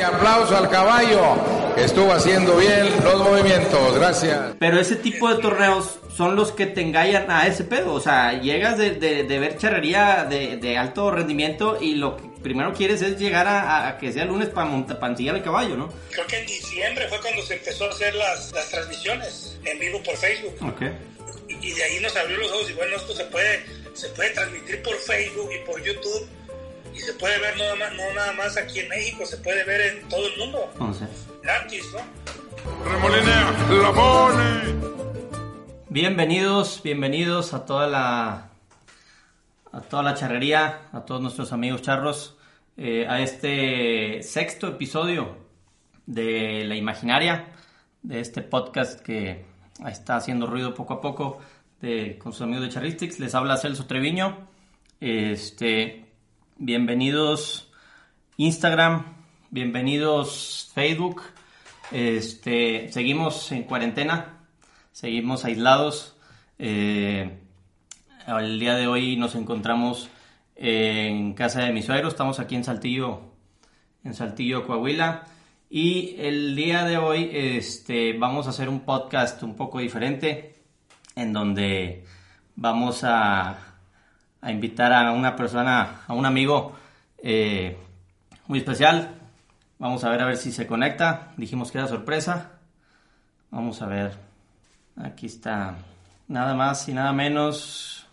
[0.00, 3.94] Fuerte aplauso al caballo que estuvo haciendo bien los movimientos.
[3.94, 4.54] Gracias.
[4.58, 7.92] Pero ese tipo de torneos son los que te engañan a ese pedo.
[7.92, 12.72] O sea, llegas de, de, ver charrería de, de, alto rendimiento y lo que primero
[12.72, 15.92] quieres es llegar a, que sea lunes para para ensillar el caballo, ¿no?
[16.10, 20.02] Creo que en diciembre fue cuando se empezó a hacer las, las transmisiones en vivo
[20.02, 20.54] por Facebook.
[20.76, 20.96] Okay.
[21.48, 24.82] Y, de ahí nos abrió los ojos y bueno, esto se puede, se puede transmitir
[24.82, 26.26] por Facebook y por YouTube
[26.94, 30.08] y se puede ver no, no nada más aquí en México, se puede ver en
[30.08, 30.70] todo el mundo.
[31.42, 32.90] Gratis, ¿no?
[32.90, 34.90] Remolinea, la pone.
[35.88, 38.50] Bienvenidos, bienvenidos a toda la
[39.72, 42.36] a toda la charrería, a todos nuestros amigos charros,
[42.76, 45.38] eh, a este sexto episodio
[46.06, 47.46] de La Imaginaria,
[48.02, 49.44] de este podcast que
[49.86, 51.38] está haciendo ruido poco a poco
[51.80, 53.20] de, con sus amigos de Charristics.
[53.20, 54.48] Les habla Celso Treviño.
[55.00, 56.09] Este,
[56.60, 57.72] bienvenidos
[58.36, 59.16] Instagram,
[59.50, 61.22] bienvenidos Facebook.
[61.90, 64.44] Este, seguimos en cuarentena,
[64.92, 66.16] seguimos aislados.
[66.58, 67.38] Eh,
[68.26, 70.10] el día de hoy nos encontramos
[70.54, 73.22] en casa de mi suegro, estamos aquí en Saltillo,
[74.04, 75.24] en Saltillo, Coahuila.
[75.70, 80.62] Y el día de hoy este, vamos a hacer un podcast un poco diferente,
[81.16, 82.04] en donde
[82.54, 83.69] vamos a,
[84.40, 86.72] a invitar a una persona, a un amigo
[87.22, 87.76] eh,
[88.46, 89.14] muy especial.
[89.78, 91.32] Vamos a ver a ver si se conecta.
[91.36, 92.52] Dijimos que era sorpresa.
[93.50, 94.12] Vamos a ver.
[94.96, 95.76] Aquí está.
[96.28, 98.06] Nada más y nada menos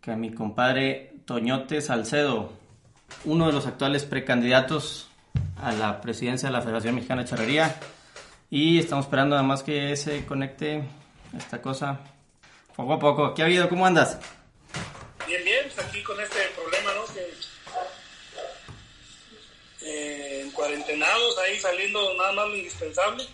[0.00, 2.52] que mi compadre Toñote Salcedo,
[3.24, 5.08] uno de los actuales precandidatos
[5.60, 7.76] a la presidencia de la Federación Mexicana de Charrería.
[8.50, 10.82] Y estamos esperando nada más que se conecte
[11.36, 12.00] esta cosa
[12.74, 13.34] poco a poco.
[13.34, 13.68] ¿Qué ha habido?
[13.68, 14.18] ¿Cómo andas?
[15.86, 17.06] Aquí con este problema, ¿no?
[17.12, 17.34] Que,
[19.82, 23.26] eh, en cuarentenados, ahí saliendo nada más lo indispensable.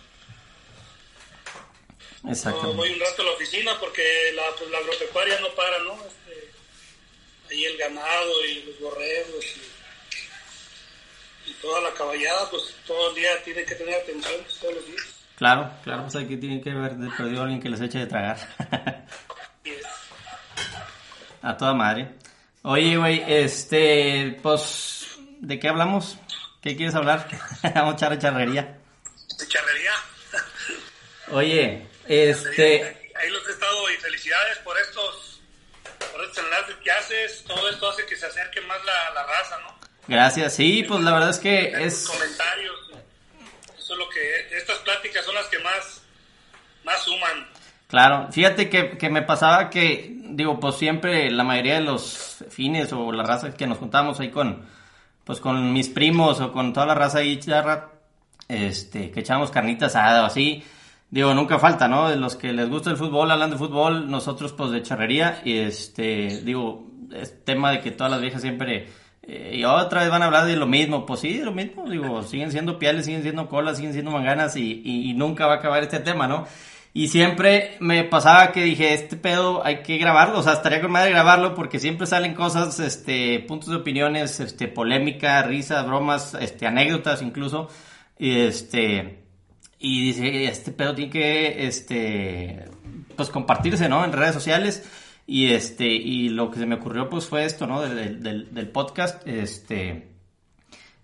[2.27, 2.73] Exacto.
[2.73, 4.03] voy un rato a la oficina porque
[4.33, 5.93] la, pues, la agropecuaria no para, ¿no?
[6.05, 6.51] Este,
[7.49, 9.69] ahí el ganado y los borregos y
[11.49, 14.85] y toda la caballada, pues todo el día tiene que tener atención, pues, todos los
[14.85, 15.15] días.
[15.35, 18.37] Claro, claro, pues aquí tiene que haber perdido alguien que les eche de tragar.
[21.41, 22.09] A toda madre.
[22.63, 26.17] Oye, güey, este, pues, ¿de qué hablamos?
[26.61, 27.27] ¿Qué quieres hablar?
[27.75, 28.77] Vamos a echar charrería.
[29.37, 29.93] De charrería.
[31.31, 33.11] Oye, este...
[33.15, 35.41] Ahí los he estado y felicidades por estos,
[36.11, 37.43] por estos enlaces que haces.
[37.45, 39.79] Todo esto hace que se acerque más la, la raza, ¿no?
[40.07, 42.07] Gracias, sí, pues la verdad es que es...
[42.07, 42.91] Comentarios,
[43.77, 44.57] eso es lo que...
[44.57, 46.01] Estas pláticas son las que más,
[46.83, 47.47] más suman.
[47.89, 52.93] Claro, fíjate que, que, me pasaba que, digo, pues siempre la mayoría de los fines
[52.93, 54.61] o la raza que nos juntamos ahí con,
[55.23, 57.89] pues con mis primos o con toda la raza ahí charra,
[58.47, 60.63] este, que echamos carnitas asada o así,
[61.09, 62.09] digo, nunca falta, ¿no?
[62.09, 65.57] De los que les gusta el fútbol, hablan de fútbol, nosotros pues de charrería, y
[65.57, 68.87] este, digo, es tema de que todas las viejas siempre
[69.23, 71.05] eh, y otra vez van a hablar de lo mismo.
[71.05, 71.87] Pues sí, de lo mismo.
[71.89, 75.57] Digo, siguen siendo pieles, siguen siendo colas, siguen siendo manganas y, y, nunca va a
[75.57, 76.47] acabar este tema, ¿no?
[76.93, 80.91] Y siempre me pasaba que dije, este pedo hay que grabarlo, o sea, estaría con
[80.91, 86.65] madre grabarlo porque siempre salen cosas, este, puntos de opiniones, este, polémica, risas, bromas, este,
[86.65, 87.69] anécdotas incluso,
[88.17, 89.23] y este,
[89.77, 92.65] y dice, este pedo tiene que, este,
[93.15, 94.03] pues compartirse, ¿no?
[94.03, 94.83] En redes sociales.
[95.25, 97.81] Y este, y lo que se me ocurrió pues fue esto, ¿no?
[97.81, 100.07] Del, del, podcast, este,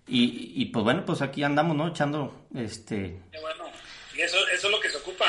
[0.08, 1.88] y, y, pues bueno, pues aquí andamos, ¿no?
[1.88, 3.20] Echando, este...
[3.30, 3.64] Qué bueno,
[4.16, 5.26] y eso, eso es lo que se ocupa,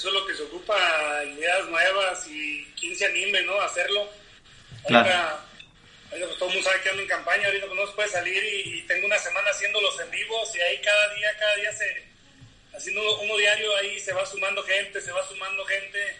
[0.00, 3.60] eso es lo que se ocupa, ideas nuevas y quien se anime, ¿no?
[3.60, 4.08] A hacerlo.
[4.88, 5.44] Ahorita,
[6.08, 8.42] pues todo el mundo sabe que ando en campaña, ahorita pues, no se puede salir
[8.42, 12.06] y, tengo una semana haciéndolos en vivos y ahí cada día, cada día se,
[12.74, 16.16] haciendo uno diario ahí se va sumando gente, se va sumando gente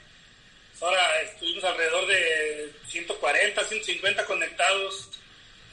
[0.82, 5.10] Ahora estuvimos alrededor de 140, 150 conectados.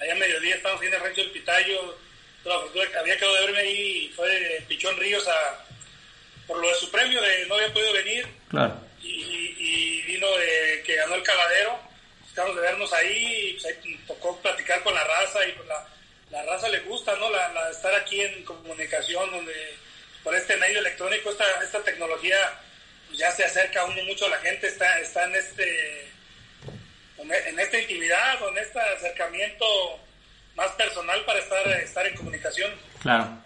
[0.01, 1.98] Allá a mediodía estábamos en el rancho del Pitayo.
[2.44, 5.65] Toda la fortuna que había quedado de verme ahí fue Pichón Ríos a,
[6.47, 8.27] por lo de su premio, de no había podido venir.
[8.49, 8.79] Claro.
[9.01, 11.79] Y, vino de que ganó el caladero.
[12.27, 13.75] Estamos de vernos ahí, y pues,
[14.07, 15.85] tocó platicar con la raza y pues la,
[16.31, 17.29] la raza le gusta, ¿no?
[17.29, 19.75] La, estar aquí en comunicación, donde
[20.23, 22.38] por este medio electrónico, esta, esta tecnología
[23.13, 26.07] ya se acerca uno mucho a la gente, está, está en este
[27.17, 29.65] en esta intimidad o en este acercamiento
[30.55, 32.71] más personal para estar, estar en comunicación.
[33.01, 33.38] Claro.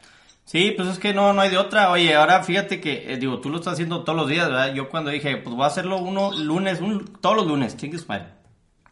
[0.45, 1.91] Sí, pues es que no, no hay de otra.
[1.91, 4.73] Oye, ahora fíjate que, eh, digo, tú lo estás haciendo todos los días, ¿verdad?
[4.73, 8.05] Yo cuando dije, pues voy a hacerlo uno lunes, un, todos los lunes, chingues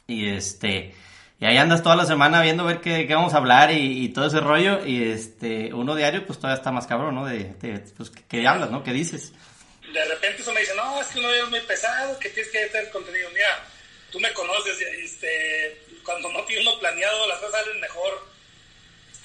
[0.08, 0.96] Y este,
[1.42, 4.28] y ahí andas toda la semana viendo ver qué, qué vamos a hablar y, todo
[4.28, 4.86] ese rollo.
[4.86, 7.26] Y este, uno diario, pues todavía está más cabrón, ¿no?
[7.26, 7.46] De,
[7.96, 8.84] pues, ¿qué, hablas, no?
[8.84, 9.32] ¿Qué dices?
[9.94, 12.66] De repente eso me dice, no, es que uno es muy pesado, que tienes que
[12.66, 13.30] hacer contenido.
[13.30, 13.66] Mira,
[14.12, 18.28] tú me conoces, este, cuando no tiene uno planeado, las cosas salen mejor.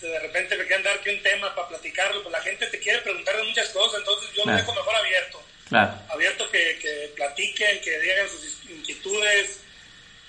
[0.04, 2.78] Este, de repente me quieren dar que un tema para platicarlo, pues la gente te
[2.78, 5.42] quiere preguntar de muchas cosas, entonces yo lo dejo mejor abierto.
[5.68, 5.98] Claro.
[6.10, 9.60] Abierto que, que platiquen, que digan sus inquietudes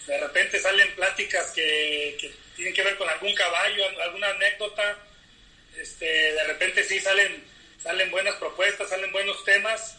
[0.07, 4.99] de repente salen pláticas que, tienen que ver con algún caballo, alguna anécdota,
[5.75, 7.43] este, de repente sí salen,
[7.81, 9.97] salen buenas propuestas, salen buenos temas,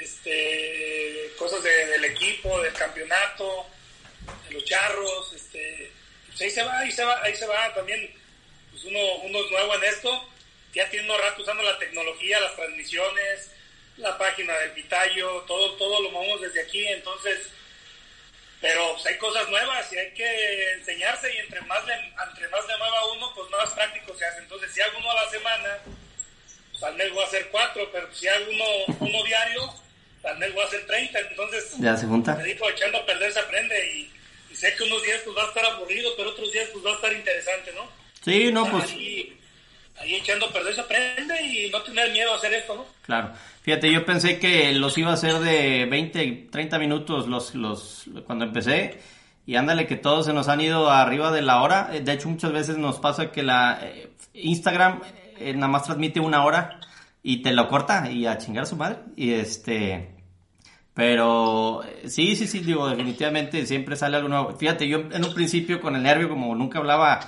[0.00, 3.66] este, cosas del equipo, del campeonato,
[4.48, 5.92] de los charros, este,
[6.28, 8.10] pues ahí se va, ahí se va, ahí se va también,
[8.72, 10.28] pues uno, uno es nuevo en esto,
[10.74, 13.50] ya tiene unos rato usando la tecnología, las transmisiones,
[13.98, 17.52] la página del Pitayo, todo, todo lo movemos desde aquí, entonces
[18.62, 22.66] pero pues, hay cosas nuevas y hay que enseñarse y entre más de, entre más
[22.68, 24.38] de nueva uno, pues más práctico se hace.
[24.38, 25.78] Entonces, si hago uno a la semana,
[26.70, 29.74] pues al mes voy a hacer cuatro, pero si hago uno, uno diario,
[30.22, 31.18] al mes voy a hacer treinta.
[31.18, 32.36] Entonces, ya se junta.
[32.36, 34.12] Me digo, echando a perder se aprende y,
[34.54, 36.94] sé que unos días pues va a estar aburrido, pero otros días pues va a
[36.94, 37.90] estar interesante, ¿no?
[38.24, 38.94] Sí, no, pues
[40.02, 42.84] ahí echando a perder se aprende y no tener miedo a hacer esto, ¿no?
[43.02, 43.32] Claro.
[43.62, 48.44] Fíjate, yo pensé que los iba a hacer de 20, 30 minutos los, los, cuando
[48.44, 49.00] empecé.
[49.46, 51.90] Y ándale que todos se nos han ido arriba de la hora.
[52.02, 55.00] De hecho, muchas veces nos pasa que la eh, Instagram
[55.38, 56.80] eh, nada más transmite una hora
[57.22, 58.98] y te lo corta y a chingar a su madre.
[59.16, 60.08] Y este...
[60.94, 64.56] Pero eh, sí, sí, sí, digo, definitivamente siempre sale algo nuevo.
[64.56, 67.20] Fíjate, yo en un principio con el nervio, como nunca hablaba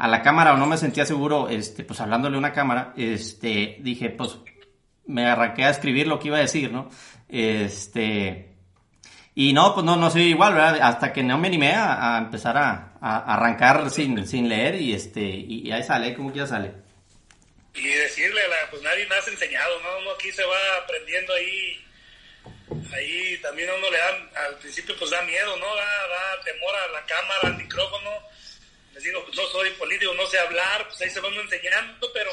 [0.00, 3.76] a la cámara o no me sentía seguro, este, pues hablándole a una cámara, este,
[3.80, 4.38] dije, pues
[5.04, 6.90] me arranqué a escribir lo que iba a decir, ¿no?
[7.28, 8.48] Este,
[9.34, 10.78] y no, pues no, no soy igual, ¿verdad?
[10.80, 15.70] Hasta que no me animé a, empezar a, arrancar sin, sin leer y este, y,
[15.70, 16.72] ahí sale, como que ya sale.
[17.74, 19.98] Y decirle, pues nadie has enseñado, ¿no?
[19.98, 21.84] Uno aquí se va aprendiendo ahí,
[22.94, 25.66] ahí también a uno le da, al principio pues da miedo, ¿no?
[25.76, 28.29] Da, da temor a la cámara, al micrófono,
[29.02, 32.30] digo, no soy político, no sé hablar, pues ahí se van enseñando, pero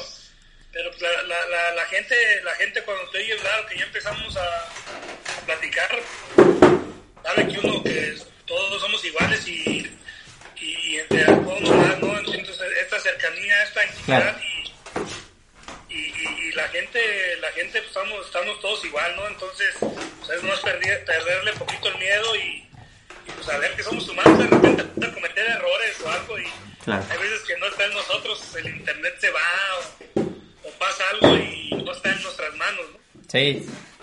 [0.70, 4.68] pero la, la, la, gente la gente cuando te oye hablar que ya empezamos a,
[5.46, 5.98] platicar
[7.22, 7.77] sabe que uno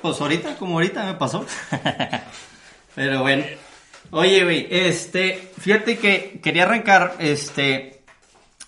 [0.02, 1.46] Pues ahorita como ahorita me pasó.
[2.96, 3.44] Pero bueno.
[4.12, 8.04] Oye, güey, este, fíjate que quería arrancar, este,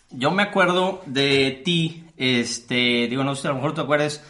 [0.10, 4.24] yo me acuerdo de ti, este, digo, no sé si a lo mejor te acuerdas,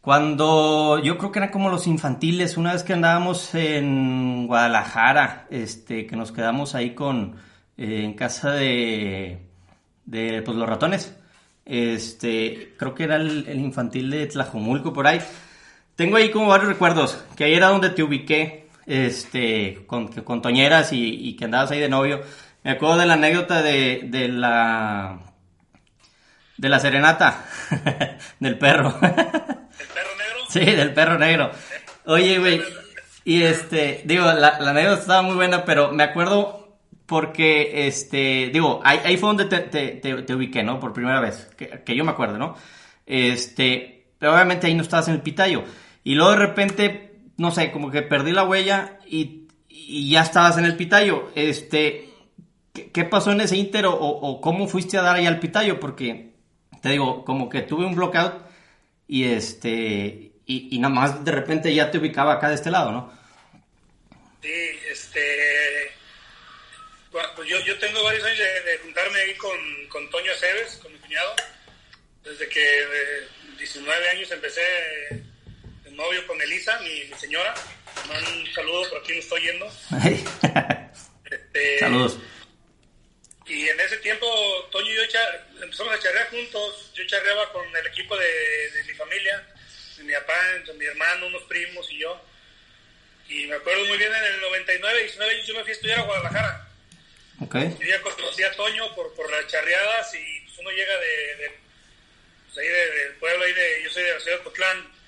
[0.00, 6.06] cuando yo creo que era como los infantiles, una vez que andábamos en Guadalajara, este,
[6.06, 7.36] que nos quedamos ahí con,
[7.76, 9.42] eh, en casa de,
[10.06, 11.14] de, pues los ratones,
[11.64, 15.20] este, creo que era el, infantil de Tlajomulco por ahí.
[16.00, 20.94] Tengo ahí como varios recuerdos, que ahí era donde te ubiqué, este, con, con Toñeras
[20.94, 22.22] y, que andabas ahí de novio.
[22.64, 25.18] Me acuerdo de la anécdota de, de la,
[26.56, 27.44] de la serenata,
[28.40, 28.94] del perro.
[29.02, 30.38] ¿El perro negro?
[30.48, 31.50] Sí, del perro negro.
[32.06, 32.62] Oye, güey,
[33.26, 38.80] y este, digo, la, la anécdota estaba muy buena, pero me acuerdo porque, este, digo,
[38.84, 40.80] ahí, fue donde te, ubiqué, ¿no?
[40.80, 42.56] Por primera vez, que, yo me acuerdo, ¿no?
[43.04, 45.62] Este, pero obviamente ahí no estabas en el pitayo.
[46.04, 49.48] Y luego de repente, no sé, como que perdí la huella y,
[50.08, 51.30] ya estabas en el pitayo.
[51.34, 52.10] Este,
[52.72, 55.80] ¿qué, pasó en ese inter o, cómo fuiste a dar ahí al pitayo?
[55.80, 56.34] Porque,
[56.82, 58.34] te digo, como que tuve un blockout
[59.08, 62.92] y este, y, y nada más de repente ya te ubicaba acá de este lado,
[62.92, 63.12] ¿no?
[64.42, 64.52] Sí,
[64.90, 65.50] este
[67.10, 70.98] pues yo, yo tengo varios años de, juntarme ahí con, con Toño Aceves, con mi
[70.98, 71.34] cuñado.
[72.22, 73.28] Desde que de
[73.58, 74.60] 19 años empecé
[76.00, 77.54] novio con Elisa, mi, señora.
[78.08, 79.70] Un saludo por aquí me estoy yendo.
[81.30, 82.18] este, Saludos.
[83.46, 84.26] Y en ese tiempo
[84.70, 85.02] Toño y yo
[85.62, 86.92] empezamos a charrear juntos.
[86.94, 89.46] Yo charreaba con el equipo de, de mi familia,
[89.98, 92.20] de mi papá, de mi hermano, unos primos y yo.
[93.28, 95.98] Y me acuerdo muy bien en el 99, 19 años yo me fui a estudiar
[96.00, 96.66] a Guadalajara
[97.42, 97.74] Okay.
[97.80, 101.58] Yo ya conocí a Toño por, por las charreadas y pues, uno llega de, de
[102.44, 104.99] pues, ahí del pueblo, ahí de, yo soy de la ciudad de Cotlán,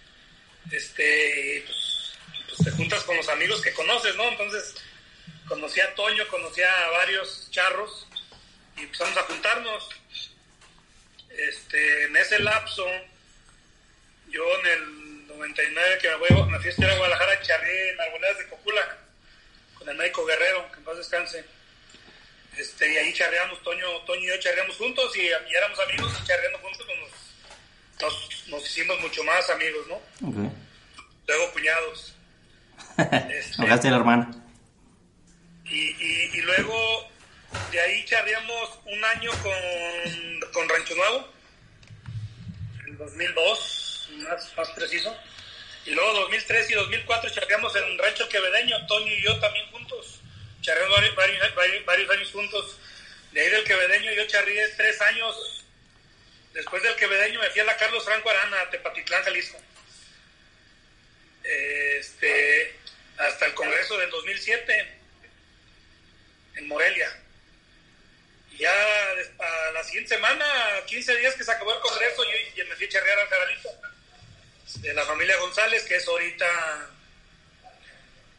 [0.71, 4.29] este, pues, pues, te juntas con los amigos que conoces, ¿no?
[4.29, 4.75] Entonces
[5.49, 8.07] conocí a Toño, conocí a varios charros
[8.83, 9.89] empezamos a juntarnos.
[11.31, 12.87] Este, en ese lapso,
[14.29, 18.39] yo en el 99 que me, voy, me fui a estudiar Guadalajara, charré en Arboledas
[18.39, 18.99] de Cocula
[19.79, 21.45] con el médico Guerrero, que en paz descanse.
[22.57, 26.59] Este, y ahí charreamos, Toño, Toño y yo charreamos juntos y, éramos amigos y charreando
[26.59, 26.87] juntos
[28.01, 30.01] nos, nos, hicimos mucho más amigos, ¿no?
[31.27, 32.15] Luego cuñados.
[32.99, 34.31] este, la hermana.
[35.65, 37.09] Y, y, y, luego
[37.71, 41.29] de ahí charreamos un año con, con Rancho Nuevo,
[42.87, 45.17] en 2002, más, más preciso.
[45.85, 50.21] Y luego 2003 y 2004 charreamos en Rancho Quevedeño, Toño y yo también juntos.
[50.61, 52.79] Charreamos varios, varios, años juntos.
[53.33, 55.62] De ahí del Quevedeño yo charrié tres años.
[56.53, 59.59] Después del Quevedeño me fui a la Carlos Franco Arana, Tepatitlán, Jalisco.
[61.43, 62.77] Este,
[63.17, 64.99] hasta el Congreso del 2007
[66.57, 67.09] en Morelia.
[68.51, 70.45] Y ya a la siguiente semana,
[70.87, 72.23] 15 días que se acabó el Congreso,
[72.55, 73.71] yo, me fui a charrear al Jaralito
[74.77, 76.91] de la familia González, que es ahorita,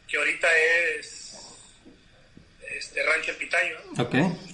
[0.08, 1.36] que ahorita es
[2.70, 3.78] este Rancho Pitayo.
[3.98, 4.14] Ok.
[4.14, 4.53] Entonces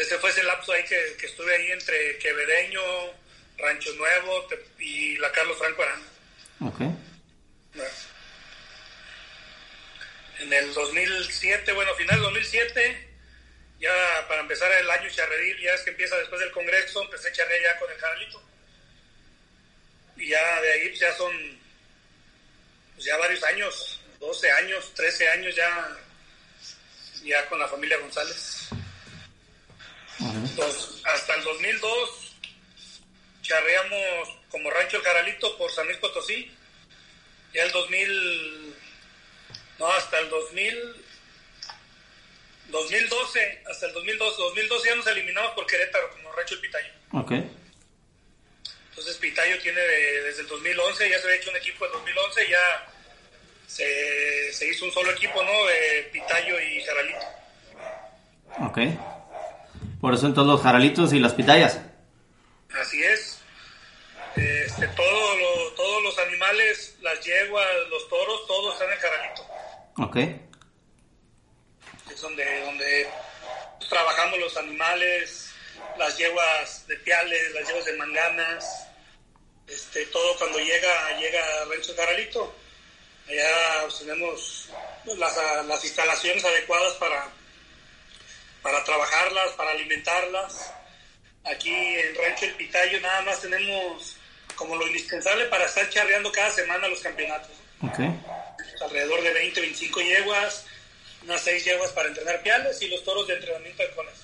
[0.00, 2.80] ese fue ese lapso ahí que, que estuve ahí entre Quevedeño,
[3.58, 6.04] Rancho Nuevo y la Carlos Franco Arana.
[6.60, 6.80] Ok.
[10.40, 13.08] En el 2007, bueno, final del 2007,
[13.78, 13.92] ya
[14.28, 17.62] para empezar el año charredil, ya es que empieza después del Congreso, empecé a charrear
[17.62, 18.50] ya con el Jarlito
[20.20, 21.32] y ya de ahí pues, ya son
[22.94, 25.96] pues, ya varios años, 12 años, 13 años ya,
[27.24, 28.68] ya con la familia González.
[31.04, 32.30] Hasta el 2002
[33.42, 36.50] charreamos como Rancho El Caralito por San Luis Potosí.
[37.52, 38.76] Ya el 2000,
[39.78, 41.04] no, hasta el 2000,
[42.68, 46.92] 2012, hasta el 2012, 2012 ya nos eliminamos por Querétaro como Rancho El Pitayo.
[47.12, 47.50] Okay.
[48.90, 52.92] Entonces Pitayo tiene desde el 2011, ya se había hecho un equipo en 2011, ya
[53.66, 55.66] se, se, hizo un solo equipo, ¿no?
[55.66, 57.26] De Pitayo y Jaralito.
[58.60, 58.78] Ok.
[60.00, 61.80] Por eso entonces los Jaralitos y las Pitayas.
[62.80, 63.38] Así es.
[64.36, 65.30] Este, todo
[65.76, 69.46] todos los animales, las yeguas, los toros, todos están en Jaralito.
[69.98, 70.16] Ok.
[72.12, 73.08] Es donde, donde
[73.88, 75.50] trabajamos los animales,
[75.98, 78.86] las yeguas de piales, las yeguas de manganas,
[79.66, 82.54] este, todo cuando llega, llega Renzo Caralito,
[83.28, 84.68] allá tenemos
[85.16, 87.28] las, instalaciones adecuadas para,
[88.62, 90.72] para trabajarlas, para alimentarlas.
[91.44, 94.16] Aquí en Rancho El Pitayo nada más tenemos
[94.54, 97.50] como lo indispensable para estar charreando cada semana los campeonatos.
[98.82, 100.66] Alrededor de 20, 25 yeguas,
[101.22, 104.14] unas 6 yeguas para entrenar piales y los toros de entrenamiento de colas.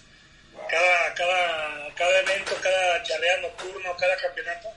[0.68, 4.68] Cada, cada, cada evento, cada charrea nocturno, cada campeonato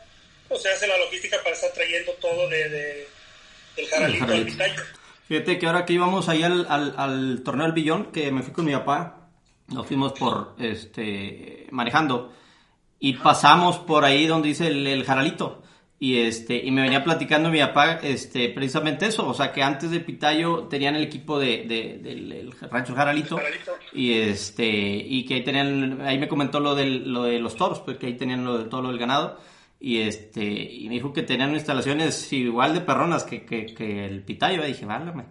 [0.50, 3.08] o se hace la logística para estar trayendo todo de,
[3.76, 4.84] del jaralito al pitayo.
[5.28, 8.66] Fíjate que ahora que íbamos ahí al, al, torneo del billón, que me fui con
[8.66, 9.19] mi papá,
[9.72, 12.32] nos fuimos por este manejando
[13.00, 15.64] y pasamos por ahí donde dice el, jaralito.
[16.02, 19.28] Y este y me venía platicando mi papá este precisamente eso.
[19.28, 23.40] O sea que antes de Pitayo tenían el equipo de, del rancho Jaralito,
[23.94, 27.80] y este y que ahí tenían ahí me comentó lo del lo de los toros
[27.80, 29.40] porque ahí tenían lo de todo lo del ganado.
[29.82, 34.64] Y este y me dijo que tenían instalaciones igual de perronas que, que, el Pitayo.
[34.64, 35.26] Y dije, válame.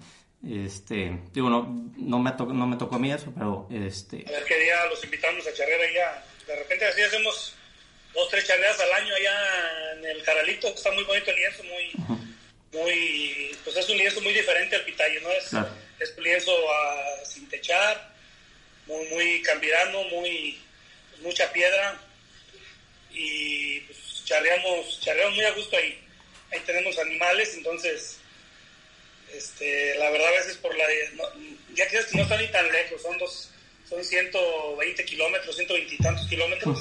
[0.47, 4.25] Este, digo, no, no, me tocó, no me tocó a mí eso, pero este...
[4.26, 6.25] A ver qué día los invitamos a charrear allá.
[6.47, 7.54] De repente así hacemos
[8.14, 10.68] dos, tres charreas al año allá en el Caralito.
[10.68, 11.92] Está muy bonito el lienzo, muy...
[12.73, 15.30] muy pues es un lienzo muy diferente al Pitayo, ¿no?
[15.33, 15.52] Es,
[15.99, 18.14] es un lienzo a, sin techar,
[18.87, 20.59] muy, muy cambirano, muy...
[21.23, 22.00] mucha piedra
[23.11, 25.99] y pues, charreamos, charreamos muy a gusto ahí.
[26.52, 28.21] Ahí tenemos animales, entonces,
[29.35, 30.85] este, la verdad a veces por la...
[31.75, 33.50] ya que no están ni tan lejos, son dos,
[33.88, 36.78] son 120 kilómetros, 120 y tantos kilómetros.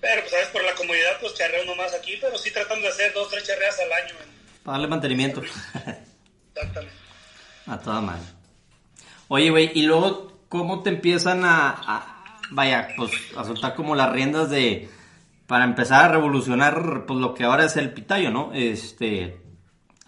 [0.00, 2.86] Pero pues a veces por la comodidad pues charreo uno más aquí, pero sí tratando
[2.86, 4.14] de hacer dos, tres charreas al año.
[4.62, 5.42] Para darle mantenimiento.
[6.54, 6.96] Exactamente.
[7.66, 8.22] A toda madre.
[9.28, 14.10] Oye, güey, y luego, ¿cómo te empiezan a, a, vaya, pues, a soltar como las
[14.10, 14.88] riendas de,
[15.46, 18.52] para empezar a revolucionar pues, lo que ahora es el pitayo, ¿no?
[18.54, 19.40] Este,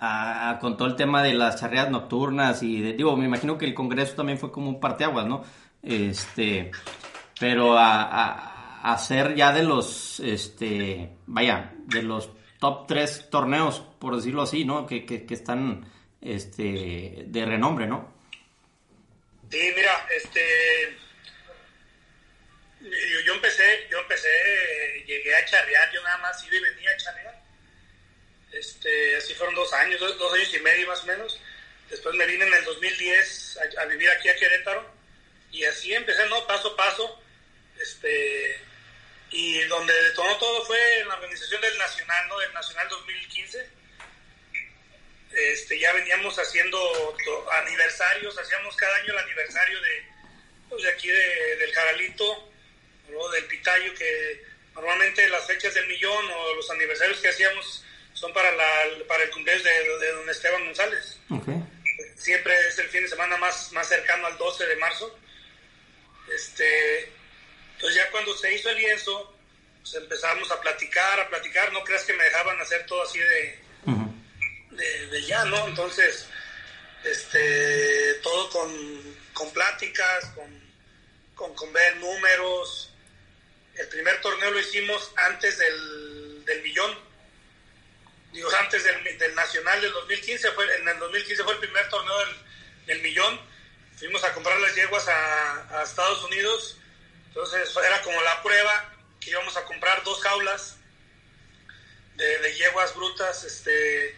[0.04, 3.66] a, con todo el tema de las charreadas nocturnas y de, digo, me imagino que
[3.66, 5.44] el Congreso también fue como un parteaguas, ¿no?
[5.80, 6.72] Este,
[7.38, 14.16] pero a, a, ser ya de los, este, vaya, de los top 3 torneos, por
[14.16, 14.88] decirlo así, ¿no?
[14.88, 15.88] Que, que, están
[16.20, 18.12] este, de renombre, ¿no?
[19.52, 20.96] Sí, mira, este,
[22.80, 24.28] yo, yo empecé, yo empecé,
[25.06, 27.41] llegué a charrear, yo nada más iba y venía a charrear
[28.52, 31.38] este, así fueron dos años, dos, años y medio más o menos.
[31.88, 34.90] Después me vine en el 2010 a, vivir aquí a Querétaro
[35.50, 36.46] y así empecé, ¿no?
[36.46, 37.22] Paso a paso.
[37.80, 38.60] Este,
[39.30, 42.38] y donde detonó todo fue en la organización del Nacional, ¿no?
[42.38, 43.68] Del Nacional 2015.
[45.32, 47.16] Este, ya veníamos haciendo
[47.52, 50.06] aniversarios, hacíamos cada año el aniversario de,
[50.68, 52.52] pues, de aquí de, del Jaralito,
[53.32, 54.44] del Pitayo, que
[54.74, 57.84] normalmente las fechas del millón o los aniversarios que hacíamos
[58.22, 61.18] son para, la, para el cumpleaños de, don Esteban González.
[62.14, 65.18] Siempre es el fin de semana más, más cercano al 12 de marzo.
[66.32, 67.12] Este,
[67.74, 69.36] entonces ya cuando se hizo el lienzo,
[69.80, 73.58] pues empezamos a platicar, a platicar, no creas que me dejaban hacer todo así de,
[75.10, 75.66] de, ya, ¿no?
[75.66, 76.28] Entonces,
[77.02, 80.62] este, todo con, con pláticas, con,
[81.34, 82.94] con, con ver números,
[83.74, 87.11] el primer torneo lo hicimos antes del, del millón.
[88.32, 90.52] Digo, antes del, del, Nacional del 2015.
[90.52, 92.36] Fue, en el 2015 fue el primer torneo del,
[92.86, 93.40] del millón.
[93.96, 96.78] Fuimos a comprar las yeguas a, a, Estados Unidos.
[97.28, 100.76] Entonces era como la prueba que íbamos a comprar dos jaulas
[102.16, 104.16] de, de yeguas brutas este,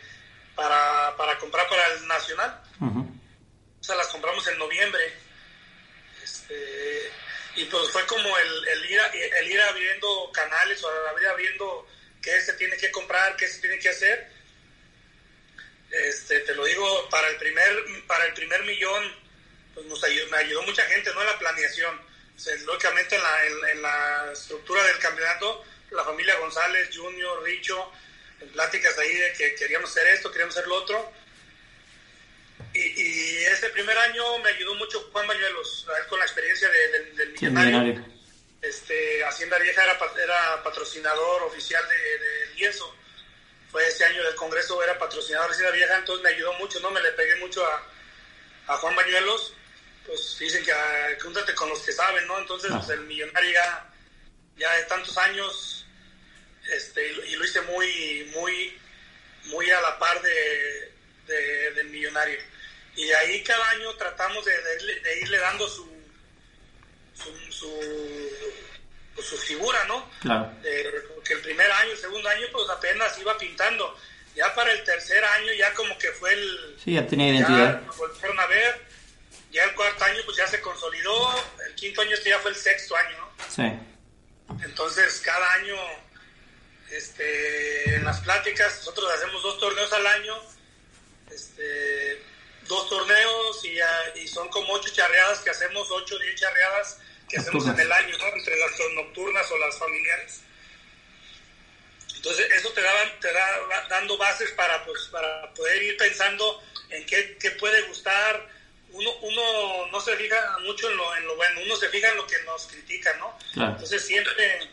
[0.55, 2.63] para, para, comprar para el Nacional.
[2.81, 5.13] O sea, las compramos en noviembre.
[6.23, 7.13] Este,
[7.57, 9.01] y pues fue como el, el, ir,
[9.41, 10.91] el ir abriendo canales o
[11.21, 11.87] ir abriendo
[12.25, 14.27] qué se tiene que comprar, qué se tiene que hacer.
[15.91, 19.15] Este, te lo digo, para el primer, para el primer millón,
[19.75, 21.21] pues nos ayudó, me ayudó mucha gente, ¿no?
[21.21, 22.01] En la planeación.
[22.65, 27.93] lógicamente en la, en, la estructura del campeonato, la familia González, Junior, Richo,
[28.41, 31.13] en pláticas ahí de que queríamos hacer esto, queríamos hacer lo otro
[32.73, 38.14] y, y, ese primer año me ayudó mucho Juan Bañuelos, con la experiencia del millonario.
[38.69, 42.95] Este, Hacienda Vieja era, era patrocinador oficial del de lienzo.
[43.71, 46.91] Fue ese año del Congreso, era patrocinador de Hacienda Vieja, entonces me ayudó mucho, ¿no?
[46.91, 47.83] Me le pegué mucho a,
[48.69, 49.55] a Juan Bañuelos.
[50.07, 52.39] Pues dicen que uh, júntate con los que saben, ¿no?
[52.39, 53.91] Entonces, pues, el millonario ya,
[54.57, 55.87] ya de tantos años,
[56.71, 58.79] este, y, lo hice muy, muy,
[59.45, 60.93] muy a la par de,
[61.27, 62.39] de, del millonario
[62.97, 65.85] y de ahí cada año tratamos de, de, irle dando su
[67.15, 67.71] su, su,
[69.15, 70.09] pues, su figura, ¿no?
[70.21, 70.53] Claro.
[71.15, 73.97] porque el primer año, el segundo año, pues apenas iba pintando.
[74.35, 76.77] Ya para el tercer año, ya como que fue el.
[76.83, 77.83] Sí, ya tenía identidad.
[77.83, 78.83] Ya volvieron a ver.
[79.53, 81.35] Ya el cuarto año, pues ya se consolidó.
[81.65, 83.31] El quinto año, este ya fue el sexto año, ¿no?
[83.49, 84.65] Sí.
[84.65, 85.77] Entonces, cada año,
[86.91, 90.35] este, en las pláticas, nosotros hacemos dos torneos al año.
[91.31, 92.34] Este
[92.67, 93.79] dos torneos y,
[94.21, 96.99] y, son como ocho charreadas que hacemos, ocho o diez charreadas
[97.29, 98.27] que hacemos en el año, ¿no?
[98.29, 100.41] Entre las nocturnas o las familiares.
[102.17, 107.05] Entonces eso te, da, te da dando bases para, pues, para poder ir pensando en
[107.05, 108.49] qué, qué puede gustar.
[108.93, 112.17] Uno, uno no se fija mucho en lo, en lo bueno, uno se fija en
[112.17, 113.37] lo que nos critica, ¿no?
[113.57, 114.71] Entonces siempre,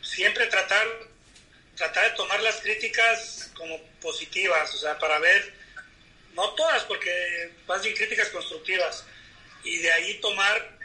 [0.00, 0.86] siempre tratar,
[1.76, 5.55] tratar de tomar las críticas como positivas, o sea, para ver
[6.36, 7.10] no todas, porque
[7.66, 9.04] más bien críticas constructivas,
[9.64, 10.76] y de ahí tomar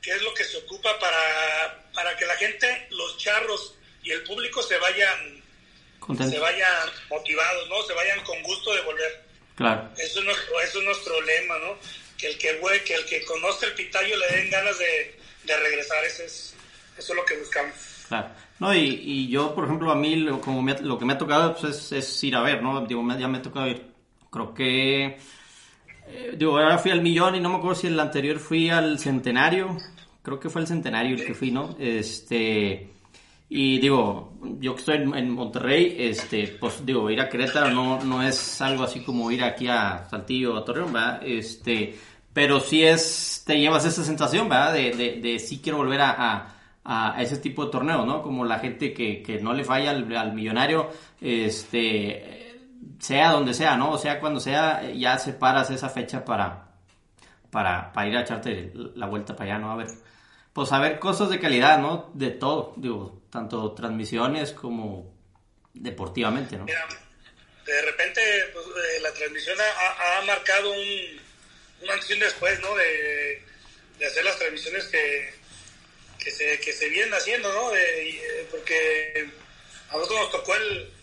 [0.00, 4.22] qué es lo que se ocupa para, para que la gente, los charros y el
[4.22, 5.42] público se vayan,
[6.30, 7.82] se vayan motivados, ¿no?
[7.82, 9.24] Se vayan con gusto de volver.
[9.56, 9.90] Claro.
[9.98, 11.76] Eso es nuestro, eso es nuestro lema, ¿no?
[12.16, 16.22] Que el que, que el que conozca el pitayo le den ganas de, regresar, eso
[16.22, 16.54] es,
[16.96, 17.74] eso es lo que buscamos.
[18.08, 18.28] Claro.
[18.60, 21.56] No, y, y yo, por ejemplo, a mí lo, como lo que me ha tocado
[21.56, 22.86] pues, es, es, ir a ver, ¿no?
[22.86, 23.89] Digo, ya me ha tocado ir
[24.30, 25.18] Creo que.
[26.06, 28.98] Eh, digo, ahora fui al millón y no me acuerdo si el anterior fui al
[28.98, 29.76] centenario.
[30.22, 31.76] Creo que fue el centenario el que fui, ¿no?
[31.78, 32.90] Este.
[33.52, 38.22] Y digo, yo que estoy en, Monterrey, este, pues digo, ir a Querétaro no, no
[38.22, 41.20] es algo así como ir aquí a Saltillo o a Torreón, ¿verdad?
[41.24, 41.98] Este,
[42.32, 44.74] pero sí es, te llevas esa sensación, ¿verdad?
[44.74, 48.22] De, de, de sí quiero volver a, a, ese tipo de torneo, ¿no?
[48.22, 50.88] Como la gente que, que no le falla al, al millonario,
[51.20, 52.39] este,
[52.98, 53.92] sea donde sea, ¿no?
[53.92, 56.68] O sea, cuando sea, ya separas esa fecha para,
[57.50, 59.72] para, para ir a echarte la vuelta para allá, ¿no?
[59.72, 59.88] A ver,
[60.52, 62.10] pues a ver cosas de calidad, ¿no?
[62.14, 65.14] De todo, digo, tanto transmisiones como
[65.74, 66.64] deportivamente, ¿no?
[66.64, 66.86] Mira,
[67.64, 68.20] de repente
[68.52, 71.20] pues, eh, la transmisión ha, marcado un,
[71.82, 72.74] un antes y un después, ¿no?
[72.74, 73.42] De,
[73.98, 75.34] de hacer las transmisiones que,
[76.18, 77.74] que, se, que se vienen haciendo, ¿no?
[77.74, 79.30] Eh, porque
[79.90, 80.99] a nosotros nos tocó el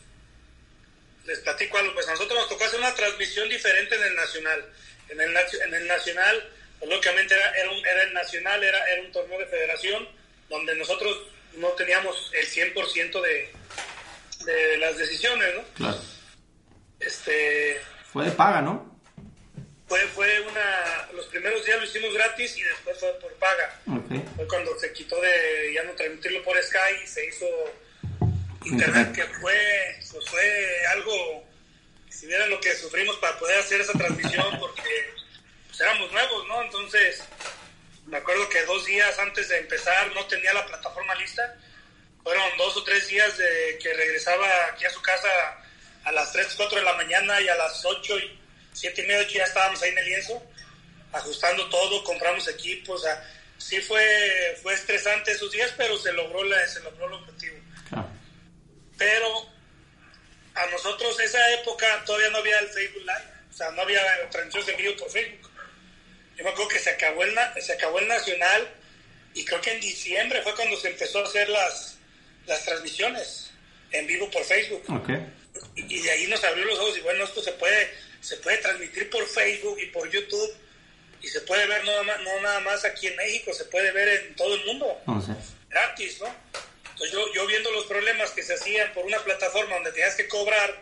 [1.27, 4.65] les platico algo, pues a nosotros nos tocó hacer una transmisión diferente en el Nacional.
[5.09, 9.01] En el, en el Nacional, pues, lógicamente era, era, un, era el Nacional, era, era
[9.01, 10.07] un torneo de federación,
[10.49, 13.49] donde nosotros no teníamos el 100% de,
[14.45, 15.63] de las decisiones, ¿no?
[15.75, 16.01] Claro.
[16.99, 17.79] Este,
[18.11, 18.97] Fue de paga, ¿no?
[19.87, 23.79] fue, fue una, los primeros días lo hicimos gratis y después fue por paga.
[24.35, 27.45] Fue cuando se quitó de ya no transmitirlo por Sky y se hizo
[28.67, 31.45] internet, que fue, pues fue algo,
[32.09, 35.13] si vieran lo que sufrimos para poder hacer esa transmisión, porque
[35.79, 36.61] éramos nuevos, ¿no?
[36.63, 37.23] Entonces,
[38.07, 41.55] me acuerdo que dos días antes de empezar no tenía la plataforma lista.
[42.23, 45.29] Fueron dos o tres días de que regresaba aquí a su casa
[46.03, 48.39] a las 3, 4 de la mañana y a las 8 y
[48.73, 50.43] 7 y media ocho ya estábamos ahí en el lienzo,
[51.11, 53.03] ajustando todo, compramos equipos.
[53.03, 53.07] O
[53.57, 57.57] sí fue, fue estresante esos días, pero se logró, la, se logró el objetivo.
[58.97, 59.49] Pero
[60.55, 64.69] a nosotros esa época todavía no había el Facebook Live, o sea, no había transmisiones
[64.69, 65.51] en vivo por Facebook.
[66.37, 68.67] Yo me acuerdo que se acabó el, se acabó el Nacional
[69.33, 71.97] y creo que en diciembre fue cuando se empezó a hacer las,
[72.45, 73.51] las transmisiones
[73.91, 74.83] en vivo por Facebook.
[74.89, 75.09] Ok.
[75.75, 78.57] Y, y de ahí nos abrió los ojos y bueno, esto se puede, se puede
[78.57, 80.55] transmitir por Facebook y por YouTube
[81.21, 83.91] y se puede ver no nada, más, no nada más aquí en México, se puede
[83.91, 85.35] ver en todo el mundo Entonces,
[85.69, 86.35] gratis, ¿no?
[86.97, 90.27] Entonces yo, yo viendo los problemas que se hacían por una plataforma donde tenías que
[90.27, 90.81] cobrar,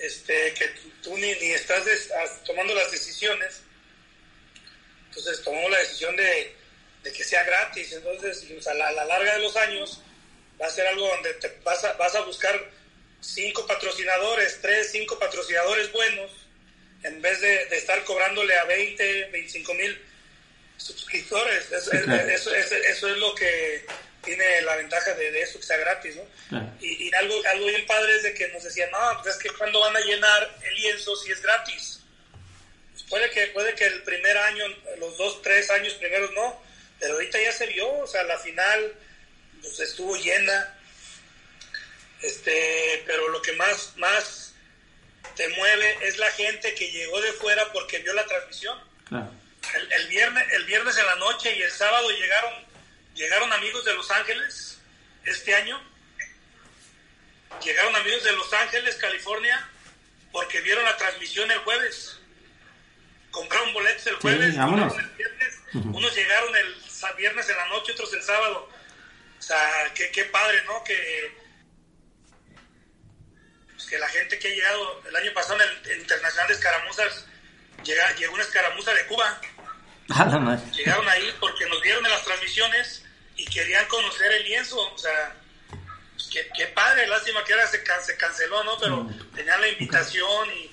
[0.00, 0.68] este, que
[1.02, 3.62] tú ni, ni estás des- as- tomando las decisiones,
[5.08, 6.52] entonces tomamos la decisión de,
[7.02, 10.00] de que sea gratis, entonces dijimos, a la, a la larga de los años
[10.60, 12.70] va a ser algo donde te vas a, vas a buscar
[13.20, 16.30] cinco patrocinadores, tres, cinco patrocinadores buenos,
[17.02, 19.98] en vez de, de estar cobrándole a 20, 25 mil
[20.76, 21.70] suscriptores.
[21.72, 22.28] Eso, Sí, claro.
[22.28, 23.84] eso, eso- eso es lo que
[24.22, 26.24] tiene la ventaja de, de eso, que sea gratis, ¿no?
[26.48, 26.70] Claro.
[26.80, 29.50] Y, y algo, algo bien padre es de que nos decían, no, pues es que
[29.50, 32.00] cuando van a llenar el lienzo si es gratis.
[32.92, 34.64] Pues puede que, puede que el primer año,
[34.98, 36.62] los dos, tres años primeros no,
[36.98, 38.94] pero ahorita ya se vio, o sea, la final
[39.60, 40.76] pues, estuvo llena.
[42.22, 44.52] Este, pero lo que más, más
[45.34, 48.78] te mueve es la gente que llegó de fuera porque vio la transmisión.
[49.08, 49.32] claro.
[49.74, 52.52] El, el viernes, el viernes en la noche y el sábado llegaron,
[53.14, 54.78] llegaron amigos de Los Ángeles
[55.24, 55.80] este año.
[57.62, 59.68] Llegaron amigos de Los Ángeles, California,
[60.32, 62.18] porque vieron la transmisión el jueves.
[63.30, 64.92] Compraron boletos el jueves, vámonos.
[64.92, 65.60] compraron el viernes.
[65.74, 66.76] Unos llegaron el
[67.16, 68.68] viernes en la noche, otros el sábado.
[69.38, 70.82] O sea, qué, qué padre, ¿no?
[70.84, 71.34] Que,
[73.72, 76.54] pues, que la gente que ha llegado el año pasado en el, el Internacional de
[76.54, 77.26] Escaramuzas,
[77.84, 79.40] llega- llegó una escaramuza de Cuba.
[80.14, 80.64] A la madre.
[80.72, 83.04] Llegaron ahí porque nos vieron en las transmisiones
[83.36, 84.78] y querían conocer el lienzo.
[84.92, 85.34] O sea,
[86.14, 88.78] pues, qué, qué padre, lástima que ahora se, can- se canceló, ¿no?
[88.78, 90.70] Pero tenían la invitación y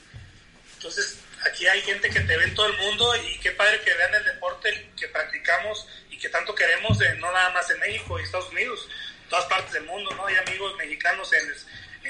[0.76, 1.20] entonces
[1.50, 4.14] aquí hay gente que te ve en todo el mundo y qué padre que vean
[4.16, 8.50] el deporte que practicamos y que tanto queremos, no nada más en México y Estados
[8.52, 8.88] Unidos,
[9.24, 10.26] en todas partes del mundo, ¿no?
[10.26, 11.54] Hay amigos mexicanos en,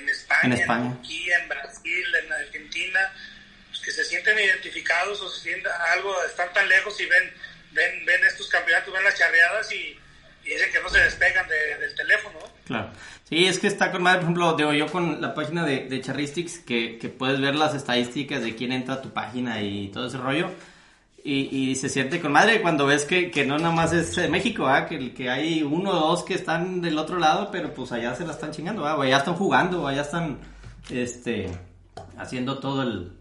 [0.02, 0.94] en España, En en, España.
[0.96, 3.14] Turquía, en Brasil, en Argentina,
[3.88, 7.24] que se sienten identificados o se sienten algo, están tan lejos y ven,
[7.72, 9.98] ven, ven estos campeonatos, ven las charreadas y,
[10.44, 12.48] y dicen que no se despegan de- del teléfono, ¿no?
[12.66, 12.90] Claro.
[13.30, 16.02] Sí, es que está con madre, por ejemplo, digo yo con la página de, de
[16.02, 20.08] Charristics, que, que puedes ver las estadísticas de quién entra a tu página y todo
[20.08, 20.52] ese rollo.
[21.24, 24.28] Y, y se siente con madre cuando ves que, que no nada más es eh,
[24.28, 24.86] México, ¿ah?
[24.86, 28.26] que, que hay uno o dos que están del otro lado, pero pues allá se
[28.26, 28.96] la están chingando, ¿ah?
[28.98, 30.40] o allá están jugando, o allá están
[30.90, 31.50] este,
[32.18, 33.17] haciendo todo el,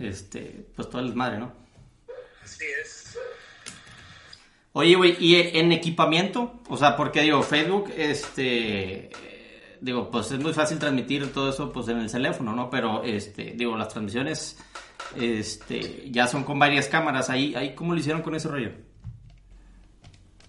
[0.00, 1.52] este, pues todo el desmadre, ¿no?
[2.42, 3.18] Así es.
[4.72, 6.60] Oye, güey, ¿y en equipamiento?
[6.68, 9.10] O sea, porque digo, Facebook, este,
[9.80, 12.70] digo, pues es muy fácil transmitir todo eso, pues en el teléfono, ¿no?
[12.70, 14.58] Pero, este, digo, las transmisiones,
[15.16, 17.30] este, ya son con varias cámaras.
[17.30, 18.70] Ahí, ahí, ¿cómo lo hicieron con ese rollo?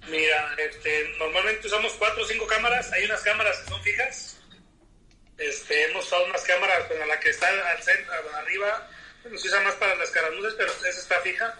[0.09, 2.91] Mira, este, normalmente usamos cuatro o cinco cámaras.
[2.91, 4.40] Hay unas cámaras que son fijas.
[5.41, 8.87] Este, hemos usado unas cámaras, bueno, la que está al centro, arriba,
[9.23, 11.55] bueno, se usa más para las caramuzas, pero esa está fija.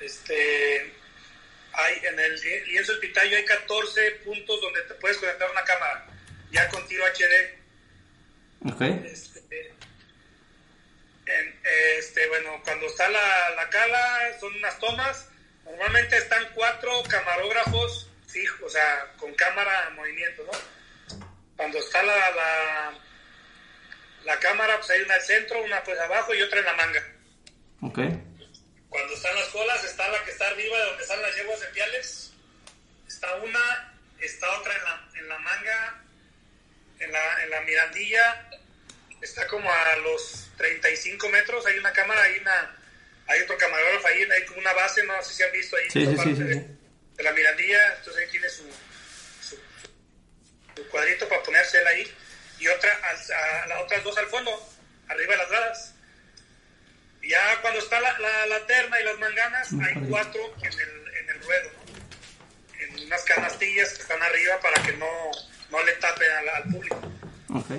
[0.00, 0.94] Este,
[1.72, 5.64] hay en el li- lienzo del pitayo hay 14 puntos donde te puedes conectar una
[5.64, 6.06] cámara,
[6.50, 7.58] ya con tiro HD.
[8.72, 8.80] Ok.
[9.04, 9.74] Este,
[11.26, 11.60] en-
[11.98, 15.28] este, bueno, cuando está la, la cala, son unas tomas.
[15.64, 20.75] Normalmente están cuatro camarógrafos fijos, o sea, con cámara en movimiento, ¿no?
[21.56, 22.92] Cuando está la, la,
[24.24, 27.02] la cámara, pues hay una al centro, una pues abajo y otra en la manga.
[27.80, 27.98] Ok.
[28.88, 31.66] Cuando están las colas, está la que está arriba de donde están las yeguas de
[31.68, 32.32] piales.
[33.08, 36.02] Está una, está otra en la, en la manga,
[37.00, 38.48] en la, en la mirandilla.
[39.20, 41.66] Está como a los 35 metros.
[41.66, 42.76] Hay una cámara, hay una,
[43.28, 45.90] hay otro camarógrafo ahí, hay como una base, no sé si han visto ahí.
[45.90, 46.66] Sí, sí, parte sí, de,
[47.16, 47.96] de la mirandilla.
[47.96, 48.64] Entonces ahí tiene su,
[50.76, 52.06] su cuadrito para ponérsela ahí.
[52.60, 54.50] y otra a las otras dos al fondo,
[55.08, 55.94] arriba de las gradas.
[57.22, 61.42] Ya cuando está la, la, terna y las manganas, hay cuatro en el, en el
[61.42, 61.70] ruedo,
[62.78, 65.06] en unas canastillas que están arriba para que no,
[65.70, 66.96] no le tapen al, público.
[67.52, 67.70] Ok.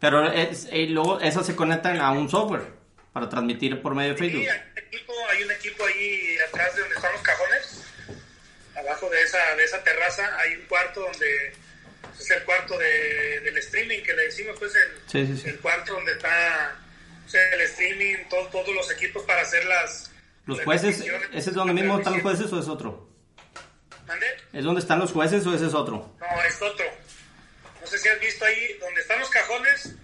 [0.00, 2.66] Pero es, y luego esas se conectan a un software
[3.12, 4.42] para transmitir por medio de Facebook.
[4.42, 7.84] Sí, hay un equipo, hay un equipo ahí atrás de donde están los cajones,
[8.74, 11.52] abajo de esa, de esa terraza, hay un cuarto donde
[12.22, 16.76] es el cuarto de, del streaming que le decimos, pues el, el cuarto donde está
[17.34, 20.10] el streaming, todos los equipos para hacer las...
[20.46, 21.00] ¿Los jueces?
[21.32, 23.08] ¿Ese es donde mismo están los jueces o es otro?
[24.06, 24.26] ¿Mande?
[24.52, 26.14] ¿Es donde están los jueces o ese es otro?
[26.18, 26.84] No, es otro.
[27.80, 29.94] No sé si has visto ahí, donde están los cajones,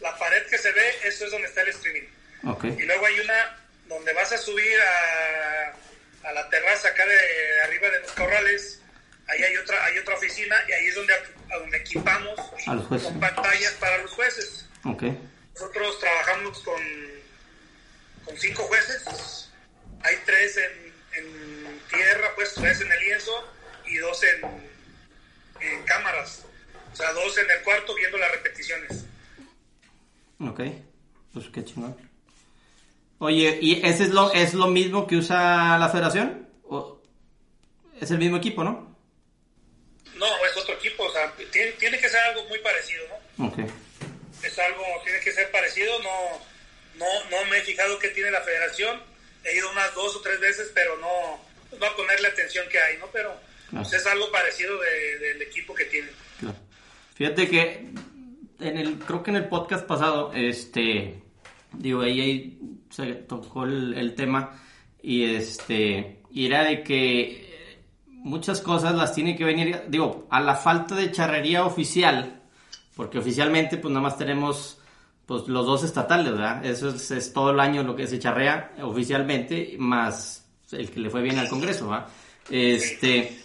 [0.00, 2.08] la pared que se ve, eso es donde está el streaming.
[2.44, 2.76] Okay.
[2.78, 7.88] Y luego hay una donde vas a subir a, a la terraza acá de, arriba
[7.90, 8.80] de los corrales,
[9.28, 11.14] ahí hay otra, hay otra oficina y ahí es donde,
[11.48, 14.68] donde equipamos con pantallas para los jueces.
[14.84, 15.18] Okay.
[15.54, 16.82] Nosotros trabajamos con,
[18.24, 19.50] con cinco jueces.
[20.02, 23.32] Hay tres en, en tierra, pues tres en el lienzo
[23.86, 24.44] y dos en,
[25.60, 26.44] en cámaras.
[26.92, 29.04] O sea, dos en el cuarto viendo las repeticiones.
[30.40, 30.60] Ok,
[31.32, 31.96] pues qué chingón.
[33.18, 36.48] Oye, ¿y ese es lo, es lo mismo que usa la federación?
[36.64, 37.00] ¿O
[37.98, 38.94] es el mismo equipo, no?
[40.16, 40.75] No, es otro
[41.34, 43.04] sea, tiene, tiene que ser algo muy parecido,
[43.38, 43.46] ¿no?
[43.48, 43.58] Ok
[44.42, 46.38] es algo, tiene que ser parecido, no,
[46.98, 49.00] no, no me he fijado qué tiene la federación,
[49.44, 52.78] he ido unas dos o tres veces, pero no, pues, va a ponerle atención que
[52.78, 53.06] hay, ¿no?
[53.12, 53.34] Pero
[53.70, 54.78] pues, es algo parecido
[55.20, 56.08] del equipo que tiene.
[57.14, 57.88] Fíjate que
[58.60, 61.14] en el, creo que en el podcast pasado, este,
[61.72, 62.58] digo, ahí,
[62.90, 64.62] se tocó el, tema
[65.02, 67.55] y este, y era de que
[68.26, 72.42] muchas cosas las tiene que venir, digo, a la falta de charrería oficial,
[72.96, 74.78] porque oficialmente pues nada más tenemos
[75.26, 76.64] pues los dos estatales, ¿verdad?
[76.64, 81.22] Eso es, todo el año lo que se charrea oficialmente, más el que le fue
[81.22, 82.08] bien al Congreso, ¿verdad?
[82.50, 83.38] Este,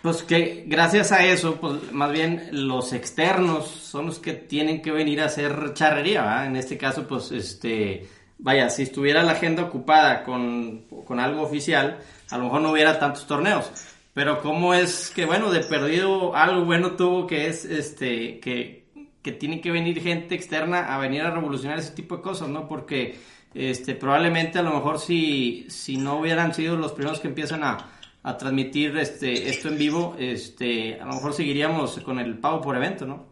[0.00, 4.92] pues que gracias a eso, pues más bien los externos son los que tienen que
[4.92, 6.46] venir a hacer charrería, ¿verdad?
[6.46, 11.98] En este caso, pues este, vaya, si estuviera la agenda ocupada con, con algo oficial,
[12.30, 13.70] a lo mejor no hubiera tantos torneos.
[14.14, 18.86] Pero cómo es que, bueno, de perdido algo bueno tuvo que es, este, que,
[19.22, 22.66] que tiene que venir gente externa a venir a revolucionar ese tipo de cosas, ¿no?
[22.66, 23.18] Porque,
[23.52, 27.90] este, probablemente a lo mejor si, si no hubieran sido los primeros que empiezan a,
[28.22, 32.74] a transmitir este, esto en vivo, este, a lo mejor seguiríamos con el pago por
[32.74, 33.26] evento, ¿no?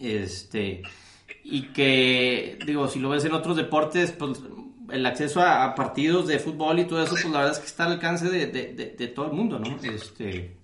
[0.00, 0.82] Este,
[1.44, 4.40] y que, digo, si lo ves en otros deportes, pues
[4.90, 7.84] el acceso a, partidos de fútbol y todo eso, pues la verdad es que está
[7.84, 9.76] al alcance de, de, todo el mundo, ¿no?
[9.82, 10.56] Este,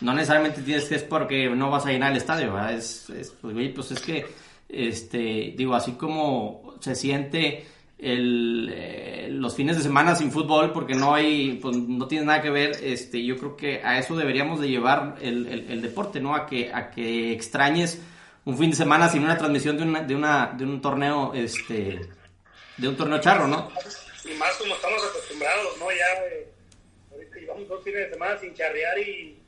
[0.00, 2.74] no necesariamente tienes que es porque no vas a llenar el estadio, ¿verdad?
[2.74, 4.26] Es, es pues, pues es que,
[4.68, 7.66] este, digo, así como se siente
[7.98, 12.42] el, eh, los fines de semana sin fútbol porque no hay, pues no tiene nada
[12.42, 16.34] que ver, este, yo creo que a eso deberíamos de llevar el, el, deporte, ¿no?
[16.34, 18.00] A que, a que extrañes
[18.48, 22.00] un fin de semana sin una transmisión de, una, de, una, de un torneo, este,
[22.78, 23.70] de un torneo charro, ¿no?
[24.24, 25.90] Y más como estamos acostumbrados, ¿no?
[25.90, 26.48] Ya, eh,
[27.12, 29.38] ahorita llevamos dos fines de semana sin charrear y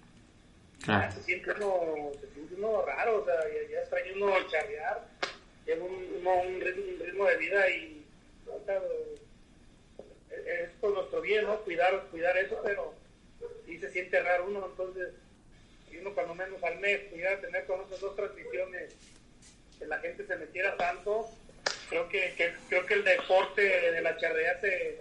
[0.85, 1.13] claro.
[1.13, 5.09] se, siente uno, se siente uno raro, o sea, ya, ya extraña uno charrear,
[5.65, 8.05] lleva un, un, ritmo, de vida y
[8.49, 8.83] o sea,
[10.29, 11.57] es por nuestro bien, ¿no?
[11.61, 12.93] Cuidar, cuidar eso, pero
[13.65, 15.09] sí se siente raro uno, entonces,
[15.91, 18.95] y uno cuando menos al mes pudiera tener con esas dos transmisiones
[19.79, 21.29] que la gente se metiera tanto,
[21.89, 24.99] creo que, que, creo que el deporte de la charrea se,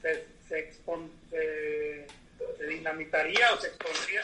[0.00, 2.06] se, se, expon, se,
[2.58, 4.22] se dinamitaría o se expondría.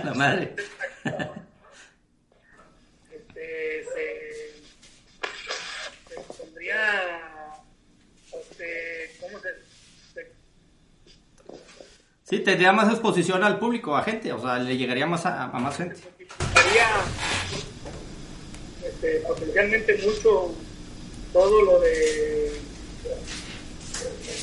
[0.04, 0.54] la madre.
[3.10, 4.54] Este, se,
[6.08, 7.52] se expondría,
[8.32, 9.48] este, ¿cómo se,
[10.14, 10.32] se
[12.30, 15.58] Sí, tendría más exposición al público, a gente, o sea, le llegaría más a, a
[15.58, 15.96] más gente.
[15.96, 17.02] Sería
[18.84, 20.54] este, potencialmente mucho
[21.32, 22.52] todo lo de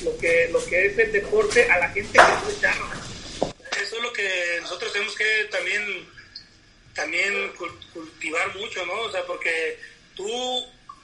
[0.04, 4.12] lo que lo que es el deporte a la gente que no Eso es lo
[4.12, 6.10] que nosotros tenemos que también
[6.94, 7.54] también
[7.94, 9.02] cultivar mucho, ¿no?
[9.04, 9.80] O sea, porque
[10.14, 10.28] tú,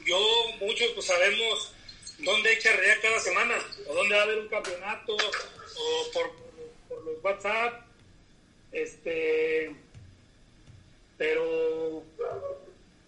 [0.06, 0.20] yo,
[0.60, 1.74] muchos pues sabemos
[2.20, 3.56] dónde hay carrera cada semana,
[3.88, 6.43] o dónde va a haber un campeonato, o por
[7.06, 7.86] los WhatsApp,
[8.72, 9.76] este,
[11.18, 12.04] pero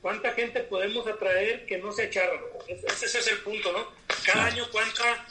[0.05, 2.39] ¿Cuánta gente podemos atraer que no se charra?
[2.67, 3.87] Ese, es el punto, ¿no?
[4.23, 5.25] Cada año, ¿cuánta,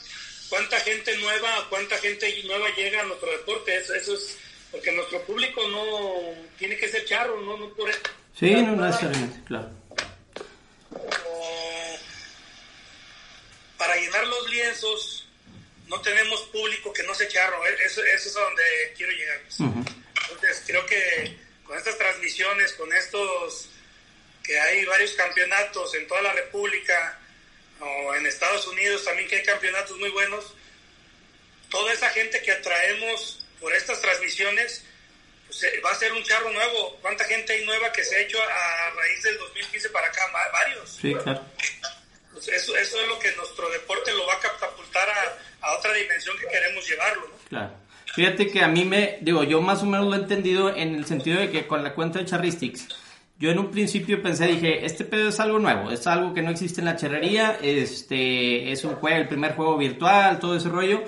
[0.49, 3.73] cuánta gente nueva, cuánta gente nueva llega a nuestro deporte?
[3.73, 4.37] Eso, es
[4.69, 7.89] porque nuestro público no tiene que ser charro, no, no por
[8.37, 9.69] Sí, no necesariamente, claro.
[13.77, 15.14] para llenar los lienzos
[15.87, 18.63] no tenemos público que no se charro, e-, eso, eso es a donde
[18.95, 19.41] quiero llegar.
[19.41, 19.59] Pues.
[19.59, 23.69] Entonces creo que con estas transmisiones, con estos
[24.43, 27.19] que hay varios campeonatos en toda la República
[27.79, 30.53] o en Estados Unidos también que hay campeonatos muy buenos,
[31.69, 34.83] toda esa gente que atraemos por estas transmisiones
[35.47, 36.97] pues, eh, va a ser un charro nuevo.
[37.01, 40.21] ¿Cuánta gente hay nueva que se ha hecho a raíz del 2015 para acá?
[40.51, 40.97] Varios.
[41.01, 41.45] Sí, claro.
[42.35, 45.93] Pues eso, eso es lo que nuestro deporte lo va a catapultar a, a otra
[45.93, 47.27] dimensión que queremos llevarlo.
[47.29, 47.35] ¿no?
[47.47, 47.71] Claro.
[48.13, 51.05] Fíjate que a mí me, digo, yo más o menos lo he entendido en el
[51.05, 52.89] sentido de que con la cuenta de Charristics,
[53.39, 56.51] yo en un principio pensé, dije, este pedo es algo nuevo, es algo que no
[56.51, 61.03] existe en la charrería, este, es un juego, el primer juego virtual, todo ese rollo.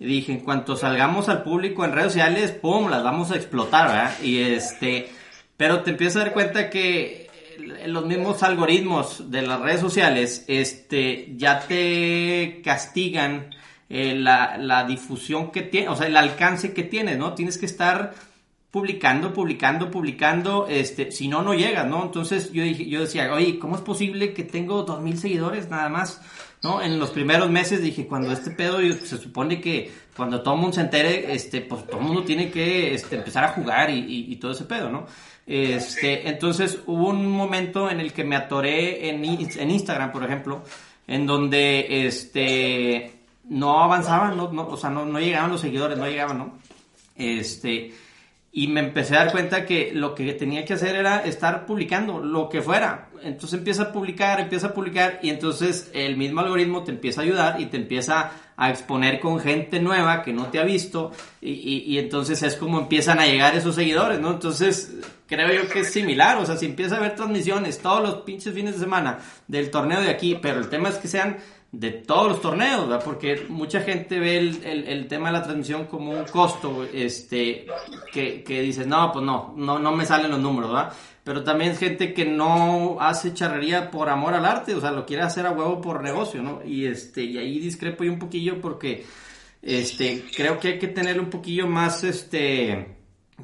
[0.00, 3.88] Y dije, en cuanto salgamos al público en redes sociales, pum, las vamos a explotar,
[3.88, 4.20] ¿verdad?
[4.22, 5.08] Y este,
[5.56, 7.27] pero te empiezas a dar cuenta que
[7.86, 13.50] los mismos algoritmos de las redes sociales, este, ya te castigan
[13.88, 17.34] eh, la, la difusión que tiene, o sea, el alcance que tienes, ¿no?
[17.34, 18.14] Tienes que estar
[18.70, 22.04] publicando, publicando, publicando, este, si no, no llegas, ¿no?
[22.04, 25.88] Entonces yo dije, yo decía, oye, ¿cómo es posible que tengo dos mil seguidores nada
[25.88, 26.20] más?
[26.62, 26.82] ¿No?
[26.82, 30.74] En los primeros meses dije, cuando este pedo se supone que cuando todo el mundo
[30.74, 34.34] se entere, este, pues todo el mundo tiene que este, empezar a jugar y, y,
[34.34, 35.06] todo ese pedo, ¿no?
[35.46, 40.64] Este, entonces hubo un momento en el que me atoré en, en Instagram, por ejemplo,
[41.06, 43.12] en donde este
[43.44, 46.58] no avanzaban, no, no, o sea, no, no llegaban los seguidores, no llegaban, ¿no?
[47.14, 47.94] Este,
[48.50, 52.18] y me empecé a dar cuenta que lo que tenía que hacer era estar publicando
[52.18, 53.08] lo que fuera.
[53.22, 57.24] Entonces empieza a publicar, empieza a publicar y entonces el mismo algoritmo te empieza a
[57.24, 58.32] ayudar y te empieza a
[58.66, 63.20] exponer con gente nueva que no te ha visto y, y, entonces es como empiezan
[63.20, 64.32] a llegar esos seguidores, ¿no?
[64.32, 64.96] Entonces
[65.28, 68.52] creo yo que es similar, o sea, si empieza a haber transmisiones todos los pinches
[68.52, 71.36] fines de semana del torneo de aquí, pero el tema es que sean
[71.70, 73.04] de todos los torneos, ¿verdad?
[73.04, 77.66] Porque mucha gente ve el, el, tema de la transmisión como un costo, este,
[78.10, 80.92] que, que dices, no, pues no, no, no me salen los números, ¿verdad?
[81.28, 85.24] Pero también gente que no hace charrería por amor al arte, o sea, lo quiere
[85.24, 86.64] hacer a huevo por negocio, ¿no?
[86.64, 89.04] Y este, y ahí discrepo yo un poquillo porque,
[89.60, 92.96] este, creo que hay que tener un poquillo más, este,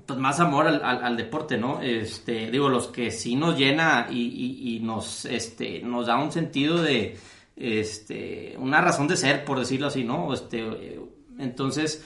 [0.07, 1.83] pues más amor al, al, deporte, ¿no?
[1.83, 6.33] Este, digo, los que sí nos llena y, y, y nos, este, nos da un
[6.33, 7.19] sentido de,
[7.55, 10.33] este, una razón de ser, por decirlo así, ¿no?
[10.33, 10.99] Este,
[11.39, 12.03] entonces,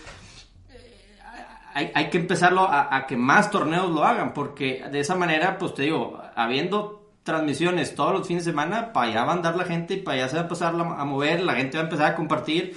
[1.79, 5.75] hay, hay, que empezarlo a, que más torneos lo hagan, porque de esa manera, pues
[5.75, 9.65] te digo, habiendo transmisiones todos los fines de semana, para allá va a andar la
[9.65, 12.13] gente y para allá se va a empezar a mover, la gente va a empezar
[12.13, 12.77] a compartir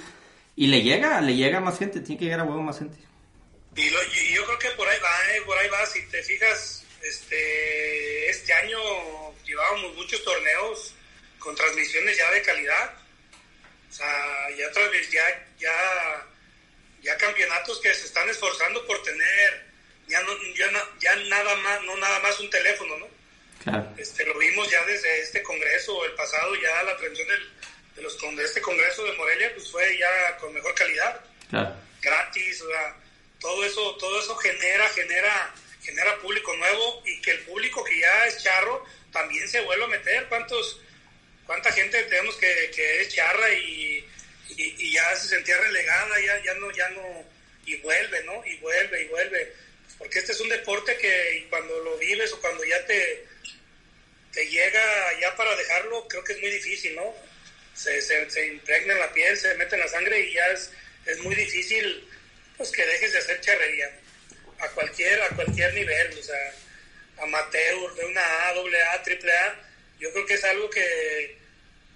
[0.54, 2.96] y le llega, le llega más gente, tiene que llegar a huevo más gente.
[3.74, 5.42] Y, yo creo que por ahí va, ¿eh?
[5.46, 8.78] por ahí va, si te fijas, este, este año
[9.44, 10.94] llevábamos muchos torneos
[11.40, 12.94] con transmisiones ya de calidad.
[13.90, 14.06] O sea,
[14.56, 14.66] ya,
[15.10, 16.26] ya, ya,
[17.02, 19.72] ya campeonatos que se están esforzando por tener
[20.08, 23.08] ya, no, ya, ya nada más, no nada más un teléfono, ¿no?
[23.62, 23.94] Claro.
[23.96, 27.52] Este, lo vimos ya desde este congreso, el pasado, ya la transmisión del,
[27.96, 31.20] de, los, de este congreso de Morelia, pues fue ya con mejor calidad.
[31.48, 31.76] Claro.
[32.00, 32.96] Gratis, o sea,
[33.40, 38.26] todo eso, todo eso genera, genera, genera público nuevo y que el público que ya
[38.26, 40.26] es charro también se vuelva a meter.
[40.28, 40.80] ¿Cuántos,
[41.46, 44.04] cuánta gente tenemos que, que es charra y,
[44.56, 47.24] y, ya se sentía relegada, ya, ya no, ya no,
[47.64, 48.44] y vuelve, ¿no?
[48.46, 49.52] Y vuelve, y vuelve.
[49.98, 53.24] Porque este es un deporte que cuando lo vives o cuando ya te,
[54.32, 57.14] te llega ya para dejarlo, creo que es muy difícil, ¿no?
[57.74, 60.70] Se, se, se impregna en la piel, se mete en la sangre y ya es,
[61.06, 62.08] es muy difícil
[62.56, 63.90] pues que dejes de hacer charrería
[64.58, 66.54] a cualquier, a cualquier nivel, o sea,
[67.20, 69.60] amateur, de una A, doble A, triple A,
[69.98, 71.36] yo creo que es algo que,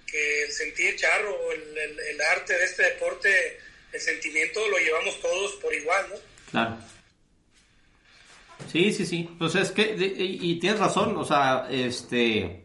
[0.09, 3.59] que el sentir charro, el, el, arte de este deporte,
[3.91, 6.15] el sentimiento lo llevamos todos por igual, ¿no?
[6.49, 6.77] Claro.
[8.71, 9.29] Sí, sí, sí.
[9.37, 12.63] Pues es que, y, tienes razón, o sea, este,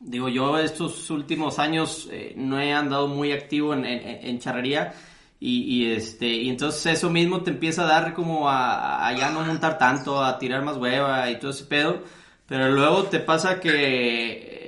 [0.00, 4.94] digo, yo estos últimos años eh, no he andado muy activo en, en, charrería.
[5.40, 9.30] Y, y, este y entonces eso mismo te empieza a dar como a, a, ya
[9.30, 12.04] no montar tanto, a tirar más hueva y todo ese pedo,
[12.46, 14.61] pero luego te pasa que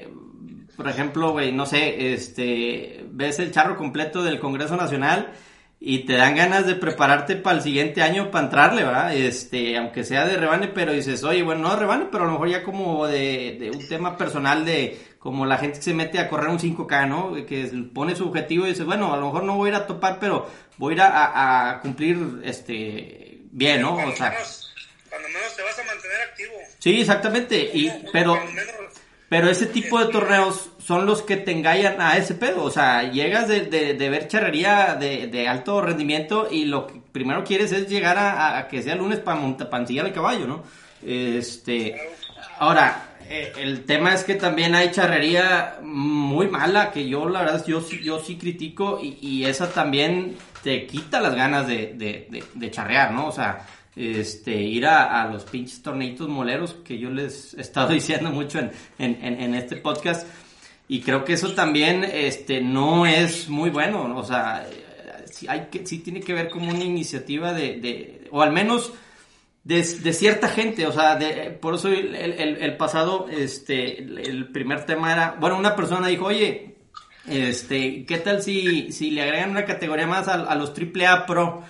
[0.77, 5.33] por ejemplo, güey, no sé, este, ves el charro completo del Congreso Nacional
[5.81, 9.15] y te dan ganas de prepararte para el siguiente año para entrarle, ¿verdad?
[9.15, 12.33] Este, aunque sea de rebane, pero dices, oye, bueno, no de rebane, pero a lo
[12.33, 16.19] mejor ya como de, de un tema personal de como la gente que se mete
[16.19, 17.35] a correr un 5K, ¿no?
[17.47, 19.87] Que pone su objetivo y dice, bueno, a lo mejor no voy a ir a
[19.87, 23.95] topar, pero voy a ir a, a cumplir, este, bien, ¿no?
[23.95, 24.35] O sea,
[25.09, 26.53] cuando menos te vas a mantener activo.
[26.79, 28.39] Sí, exactamente, y, pero,
[29.35, 33.11] pero ese tipo de torneos son los que te engañan a ese pedo, o sea,
[33.11, 37.89] llegas de, de, ver charrería de, de, alto rendimiento y lo que primero quieres es
[37.89, 40.63] llegar a, que sea lunes para ensillar el caballo, ¿no?
[41.05, 41.97] Este,
[42.61, 47.67] ahora, eh, el tema es que también hay charrería muy mala, que yo la verdad
[47.67, 53.27] yo, yo sí critico y, esa también te quita las ganas de, de, charrear, ¿no?
[53.27, 53.67] O sea,
[53.97, 58.73] este, ir a, los pinches torneitos moleros que yo les he estado diciendo mucho en,
[58.99, 60.27] en, este podcast.
[60.87, 64.67] Y creo que eso también este, no es muy bueno, o sea,
[65.85, 68.93] sí, tiene que ver como una iniciativa de, o al menos
[69.65, 71.19] de, cierta gente, o sea,
[71.61, 76.75] por eso el, pasado, este, el primer tema era, bueno, una persona dijo, oye,
[77.27, 81.63] este, ¿qué tal si, si le agregan una categoría más a, los AAA Pro?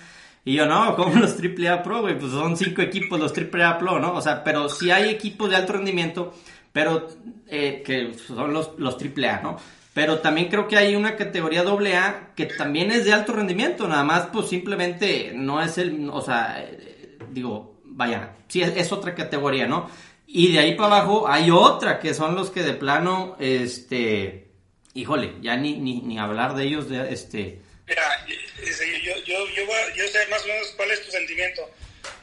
[0.47, 2.17] Y yo, no, ¿cómo los AAA Pro, güey?
[2.17, 4.13] Pues son cinco equipos los AAA Pro, ¿no?
[4.13, 6.33] O sea, pero sí hay equipos de alto rendimiento,
[6.71, 7.07] pero
[7.47, 9.57] eh, que son los, los AAA, ¿no?
[9.95, 14.03] Pero también creo que hay una categoría AA que también es de alto rendimiento, nada
[14.03, 19.67] más pues simplemente no es el, o sea, eh, digo, vaya, sí, es, otra categoría,
[19.67, 19.89] ¿no?
[20.27, 24.51] Y de ahí para abajo hay otra, que son los que de plano, este,
[24.93, 27.61] híjole, ya ni, ni, ni hablar de ellos, de, este...
[27.87, 31.69] Mira, yo, yo, yo, yo, sé más o menos cuál es tu sentimiento,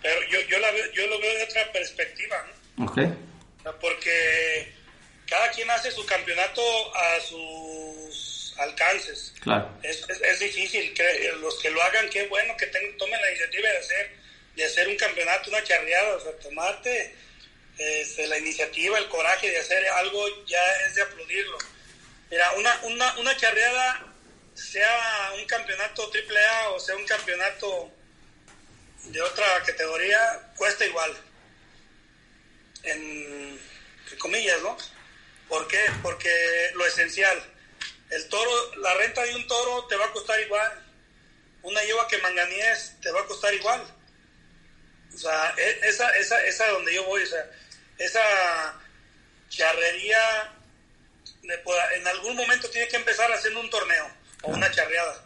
[0.02, 2.44] pero yo, yo, la yo lo veo de otra perspectiva,
[2.76, 2.86] ¿no?
[2.86, 2.98] Ok.
[3.80, 4.72] Porque
[5.26, 6.62] cada quien hace su campeonato
[6.96, 9.32] a sus alcances.
[9.40, 9.70] Claro.
[9.82, 13.78] Es, es, difícil, que los que lo hagan, qué bueno que tomen la iniciativa de
[13.78, 14.22] hacer
[14.56, 17.14] de hacer un campeonato, una charreada, o sea, tomarte
[17.78, 21.58] este, la iniciativa, el coraje de hacer algo, ya es de aplaudirlo.
[22.30, 24.11] Mira, una, una, una charreada,
[24.54, 27.90] sea un campeonato AAA o sea un campeonato
[29.04, 31.16] de otra categoría, cuesta igual.
[32.84, 33.60] En,
[34.18, 34.76] comillas, ¿no?
[35.48, 35.80] ¿Por qué?
[36.02, 37.42] Porque lo esencial,
[38.10, 40.86] el toro, la renta de un toro te va a costar igual.
[41.62, 43.84] Una lleva que manganíes te va a costar igual
[45.14, 47.50] o sea, e, esa, esa, esa donde yo voy, o sea,
[47.98, 48.80] esa
[49.48, 50.52] charrería,
[51.42, 55.24] en algún momento tiene que empezar haciendo un torneo o una charreada.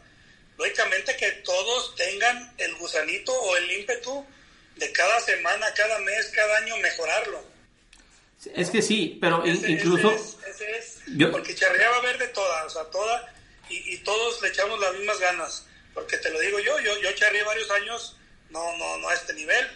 [0.59, 4.27] Lógicamente que todos tengan el gusanito o el ímpetu
[4.77, 7.45] de cada semana, cada mes, cada año mejorarlo.
[8.55, 10.15] Es que sí, pero incluso...
[10.47, 11.01] Ese es,
[11.31, 13.35] Porque charreada va a haber de toda, o sea, toda,
[13.69, 15.67] y, todos le echamos las mismas ganas.
[15.93, 18.17] Porque te lo digo yo, yo, yo charreé varios años
[18.51, 19.67] no, no, no a este nivel.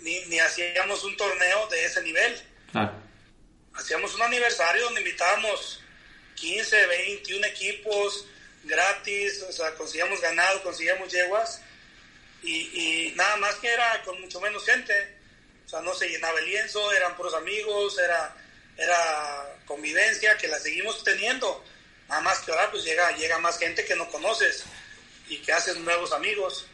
[0.00, 2.40] Ni, ni hacíamos un torneo de ese nivel.
[3.74, 5.80] Hacíamos un aniversario donde invitábamos
[6.34, 8.26] 15, 21 equipos
[8.64, 11.60] gratis, o sea, conseguíamos ganado, conseguíamos yeguas,
[12.42, 14.92] y, y nada más que era con mucho menos gente.
[15.66, 18.36] O sea, no se llenaba el lienzo, eran puros amigos, era,
[18.76, 21.64] era convivencia que la seguimos teniendo.
[22.08, 24.64] Nada más que ahora pues llega, llega más gente que no conoces
[25.28, 26.66] y que haces nuevos amigos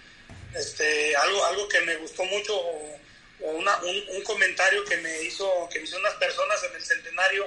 [0.55, 2.99] este, algo, algo que me gustó mucho o,
[3.41, 7.47] una, un, comentario que me hizo que me hizo unas personas en el centenario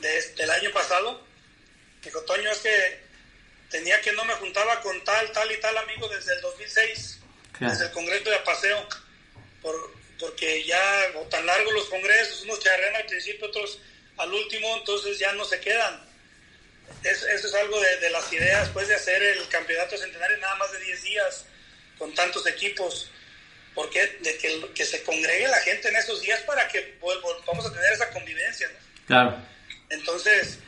[0.00, 1.22] de, del año pasado.
[2.02, 3.00] Dijo, Toño, es que
[3.70, 7.18] tenía que no me juntaba con tal, tal y tal amigo desde el 2006,
[7.60, 8.88] desde el Congreso de Apaseo,
[9.62, 9.74] por,
[10.18, 13.80] porque ya, o tan largos los congresos, unos charrean al principio, otros
[14.16, 16.02] al último, entonces ya no se quedan.
[17.04, 20.72] eso es algo de, de, las ideas, después de hacer el campeonato centenario nada más
[20.72, 21.44] de 10 días,
[21.98, 23.10] con tantos equipos,
[23.74, 26.96] porque de que, que, se congregue la gente en esos días para que
[27.46, 28.70] vamos a tener esa convivencia.
[29.06, 29.36] Claro.
[29.90, 30.58] Entonces,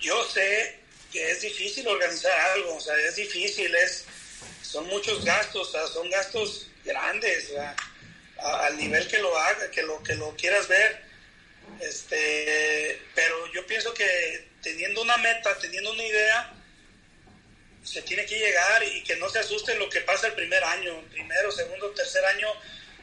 [0.00, 0.81] yo sé
[1.12, 4.06] que es difícil organizar algo, o sea, es difícil, es,
[4.62, 7.52] son muchos gastos, o sea, son gastos grandes,
[8.38, 11.02] al nivel que lo haga, que lo, que lo quieras ver.
[11.80, 16.54] Este, pero yo pienso que teniendo una meta, teniendo una idea,
[17.84, 21.02] se tiene que llegar y que no se asusten lo que pasa el primer año,
[21.10, 22.48] primero, segundo, tercer año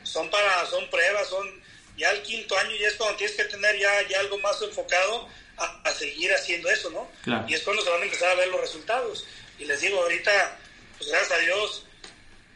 [0.04, 1.64] son para, son pruebas, son
[1.98, 5.30] ya el quinto año y es cuando tienes que tener ya, ya algo más enfocado
[5.60, 7.12] a, seguir haciendo eso, ¿no?
[7.48, 9.26] Y es cuando se van a empezar a ver los resultados.
[9.58, 10.58] Y les digo, ahorita,
[10.98, 11.86] pues gracias a Dios,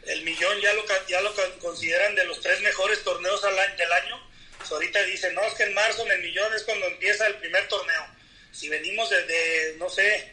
[0.06, 4.30] el millón ya lo, ya lo consideran de los tres mejores torneos al, del año.
[4.58, 7.36] Pues ahorita dicen, no, es que en marzo en el millón es cuando empieza el
[7.36, 8.06] primer torneo.
[8.52, 10.32] Si venimos desde, no sé,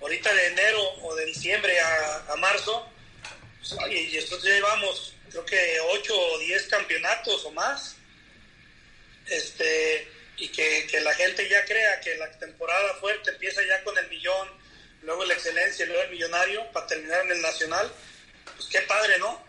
[0.00, 2.88] ahorita de enero o de diciembre a, marzo,
[3.58, 7.96] pues, y esto ya llevamos creo que 8 o 10 campeonatos o más,
[9.26, 13.96] este, y que, que, la gente ya crea que la temporada fuerte empieza ya con
[13.98, 14.48] el millón,
[15.02, 17.92] luego la excelencia, luego el millonario, para terminar en el nacional,
[18.56, 19.44] pues qué padre, ¿no?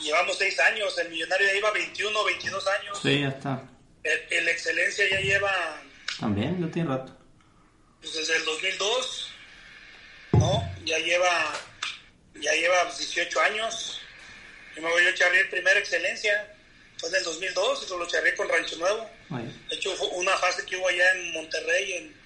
[0.00, 2.98] llevamos seis años, el millonario ya lleva 21, 22 años.
[3.02, 3.62] Sí, ya está.
[4.02, 5.82] El, Excelencia ya lleva...
[6.20, 7.16] También, no tiene rato.
[8.00, 9.30] Pues desde el 2002,
[10.32, 10.74] ¿no?
[10.84, 11.52] Ya lleva,
[12.40, 14.00] ya lleva 18 años.
[14.76, 16.54] Yo me voy a echar el primer Excelencia,
[16.98, 19.10] fue en el 2002, y lo charré con Rancho Nuevo.
[19.68, 22.16] De hecho, fue una fase que hubo allá en Monterrey, en,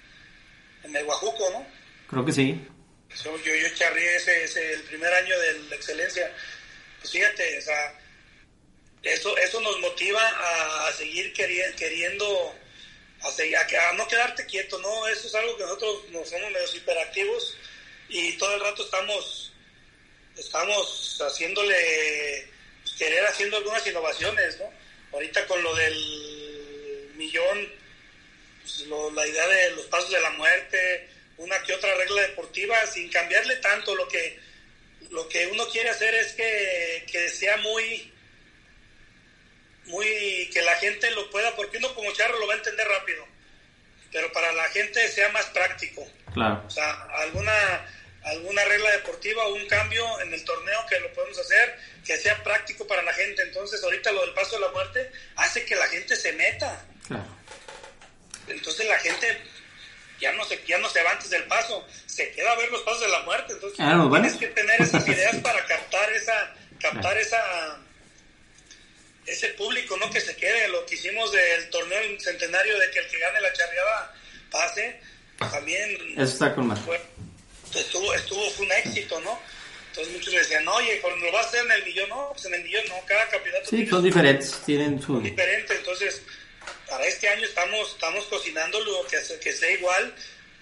[0.83, 1.67] en el Guajuco, ¿no?
[2.07, 2.67] Creo que sí.
[3.23, 6.31] Yo, yo, ese, ese, el primer año de la excelencia.
[6.99, 7.99] Pues fíjate, o sea,
[9.03, 10.21] eso, eso nos motiva
[10.87, 12.55] a, seguir queriendo,
[13.21, 15.07] a, a, no quedarte quieto, ¿no?
[15.07, 17.57] Eso es algo que nosotros nos somos medios hiperactivos
[18.09, 19.53] y todo el rato estamos,
[20.37, 22.51] estamos haciéndole, pues,
[23.01, 24.71] querer haciendo algunas innovaciones, ¿no?
[25.11, 27.67] Ahorita con lo del millón,
[28.61, 28.85] pues,
[29.15, 33.55] la idea de los pasos de la muerte, una que otra regla deportiva sin cambiarle
[33.55, 33.95] tanto.
[33.95, 34.39] Lo que,
[35.09, 38.13] lo que uno quiere hacer es que, que sea muy,
[39.85, 43.25] muy, que la gente lo pueda, porque uno como charro lo va a entender rápido,
[44.11, 46.07] pero para la gente sea más práctico.
[46.35, 46.63] Claro.
[46.67, 47.87] O sea, alguna,
[48.23, 52.41] alguna regla deportiva o un cambio en el torneo que lo podemos hacer, que sea
[52.43, 53.41] práctico para la gente.
[53.41, 56.85] Entonces, ahorita lo del paso de la muerte hace que la gente se meta.
[57.07, 57.41] Claro.
[58.47, 59.37] Entonces la gente
[60.19, 62.81] ya no se, ya no se va antes del paso, se queda a ver los
[62.83, 63.53] pasos de la muerte.
[63.53, 67.79] Entonces ah, tienes que tener esas ideas para captar esa, captar esa
[69.25, 73.07] ese público no que se quede lo que hicimos del torneo centenario de que el
[73.07, 74.15] que gane la charreada
[74.49, 74.99] pase
[75.37, 76.79] también eso está con más
[77.79, 79.39] estuvo estuvo fue un éxito no
[79.89, 82.53] entonces muchos decían oye cuando lo vas a hacer en el millón no pues en
[82.53, 86.21] el millón no cada campeonato sí son diferentes tienen su diferente entonces
[86.91, 90.13] para este año estamos, estamos cocinando lo que, que sea igual.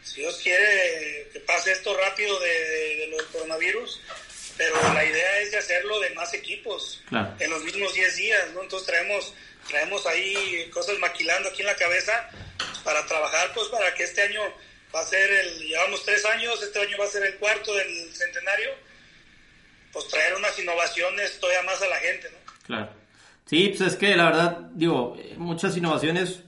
[0.03, 3.99] Si Dios quiere que pase esto rápido de, de, lo del coronavirus,
[4.55, 7.01] pero la idea es de hacerlo de más equipos
[7.39, 8.61] en los mismos 10 días, ¿no?
[8.61, 9.33] Entonces traemos,
[9.67, 12.29] traemos ahí cosas maquilando aquí en la cabeza
[12.83, 14.41] para trabajar, pues para que este año
[14.93, 18.13] va a ser el, llevamos tres años, este año va a ser el cuarto del
[18.13, 18.69] centenario,
[19.91, 22.37] pues traer unas innovaciones todavía más a la gente, ¿no?
[22.65, 22.89] Claro.
[23.45, 26.43] Sí, pues es que la verdad, digo, muchas innovaciones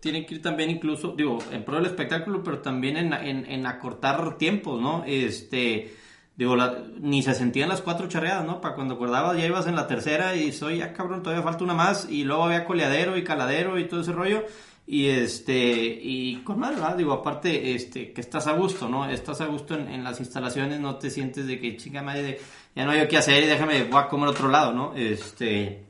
[0.00, 4.36] tienen que ir también incluso, digo, en pro del espectáculo, pero también en, en, acortar
[4.36, 5.02] tiempos, ¿no?
[5.06, 5.96] Este,
[6.36, 6.54] digo,
[7.00, 8.60] ni se sentían las cuatro charreadas, ¿no?
[8.60, 11.72] Para cuando acordabas ya ibas en la tercera y soy, ya cabrón, todavía falta una
[11.72, 14.44] más, y luego había coleadero y caladero y todo ese rollo,
[14.86, 16.96] y este, y con más, ¿verdad?
[16.96, 19.08] Digo, aparte, este, que estás a gusto, ¿no?
[19.08, 22.38] Estás a gusto en, en las instalaciones, no te sientes de que chinga madre,
[22.74, 24.94] ya no hay qué hacer y déjame, voy a comer otro lado, ¿no?
[24.94, 25.84] Este,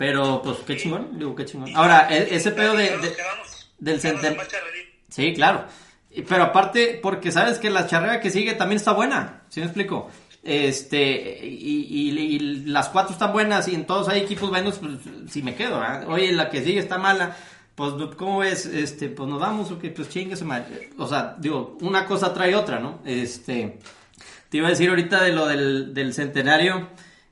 [0.00, 1.76] pero, pues, qué chingón, digo, qué chingón.
[1.76, 2.90] Ahora, e, ese pedo de,
[3.78, 4.40] del centenario.
[5.10, 5.66] Sí, claro.
[6.26, 10.08] Pero aparte, porque sabes que la charrera que sigue también está buena, ¿sí me explico?
[10.42, 14.92] Este, y, las cuatro están buenas y en todos hay equipos buenos, pues,
[15.30, 16.08] si me quedo, ¿verdad?
[16.08, 17.36] Oye, la que sigue está mala,
[17.88, 18.66] pues, ¿cómo ves?
[18.66, 20.34] Este, pues nos vamos, o que pues chingue
[20.98, 23.00] O sea, digo, una cosa trae otra, ¿no?
[23.06, 23.78] Este,
[24.50, 26.88] te iba a decir ahorita de lo del, centenario,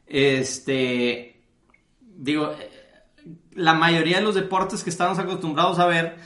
[0.07, 1.43] este,
[2.01, 2.55] digo,
[3.53, 6.17] la mayoría de los deportes que estamos acostumbrados a ver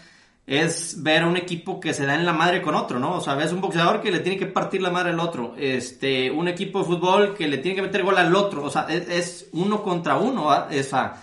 [0.47, 3.17] es ver a un equipo que se da en la madre con otro, ¿no?
[3.17, 6.31] O sea, ves un boxeador que le tiene que partir la madre al otro, este,
[6.31, 9.49] un equipo de fútbol que le tiene que meter gol al otro, o sea, es,
[9.53, 11.21] uno contra uno, esa.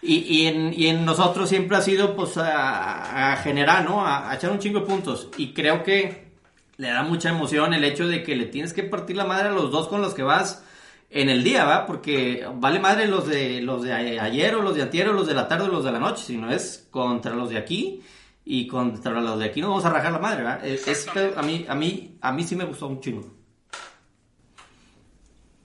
[0.00, 4.06] Y, y, en, y en nosotros siempre ha sido, pues, a, generar, ¿no?
[4.06, 5.28] A, a, echar un chingo de puntos.
[5.36, 6.28] Y creo que
[6.76, 9.52] le da mucha emoción el hecho de que le tienes que partir la madre a
[9.52, 10.62] los dos con los que vas
[11.10, 11.86] en el día, ¿va?
[11.86, 15.34] Porque vale madre los de los de ayer o los de antier o los de
[15.34, 18.02] la tarde o los de la noche, sino es contra los de aquí
[18.44, 20.60] y contra los de aquí no vamos a rajar la madre, ¿va?
[20.62, 23.34] Es, a mí a mí a mí sí me gustó un chingo.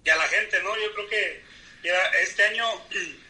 [0.06, 0.70] Y a la gente, ¿no?
[0.76, 1.44] Yo creo que
[1.84, 2.66] mira, este año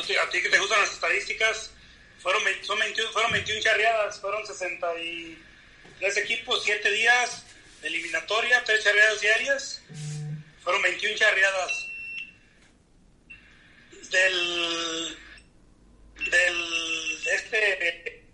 [0.00, 1.72] a ti que te gustan las estadísticas,
[2.20, 7.44] fueron 21, fueron 21 charreadas, fueron 63 equipos, 7 días
[7.82, 9.82] de eliminatoria, 3 charreadas diarias
[10.62, 11.72] fueron 21 charreadas.
[14.10, 15.18] Del.
[16.30, 17.26] Del.
[17.32, 18.24] Este.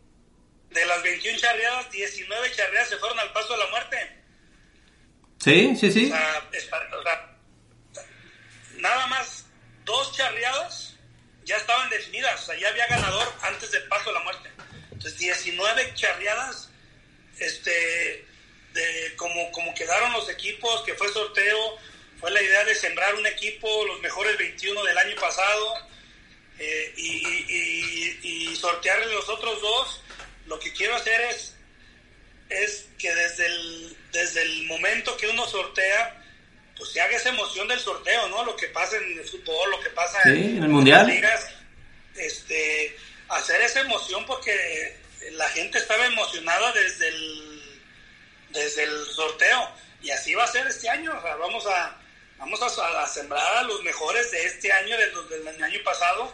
[0.71, 4.25] De las 21 charreadas, 19 charreadas se fueron al paso de la muerte.
[5.39, 6.07] Sí, sí, sí.
[6.07, 7.39] O sea,
[8.79, 9.47] nada más
[9.85, 10.94] dos charreadas
[11.45, 12.49] ya estaban definidas.
[12.49, 14.51] O había ganador antes del paso de la muerte.
[14.93, 16.71] Entonces, 19 charreadas,
[17.39, 18.27] este,
[18.73, 21.79] de como, como quedaron los equipos, que fue sorteo,
[22.21, 25.89] fue la idea de sembrar un equipo, los mejores 21 del año pasado,
[26.59, 30.03] eh, y, sortearle los otros dos.
[30.47, 31.55] Lo que quiero hacer es,
[32.49, 36.24] es que desde el, desde el momento que uno sortea,
[36.77, 38.45] pues se haga esa emoción del sorteo, ¿no?
[38.45, 41.07] Lo que pasa en el fútbol, lo que pasa en, el mundial.
[41.07, 41.49] Las ligas,
[42.17, 42.97] este,
[43.29, 44.97] hacer esa emoción porque
[45.33, 47.81] la gente estaba emocionada desde el,
[48.51, 49.71] desde el sorteo
[50.03, 51.13] y así va a ser este año.
[51.17, 51.97] O sea, vamos a
[52.39, 56.33] vamos a, sembrar a los mejores de este año, del, del año pasado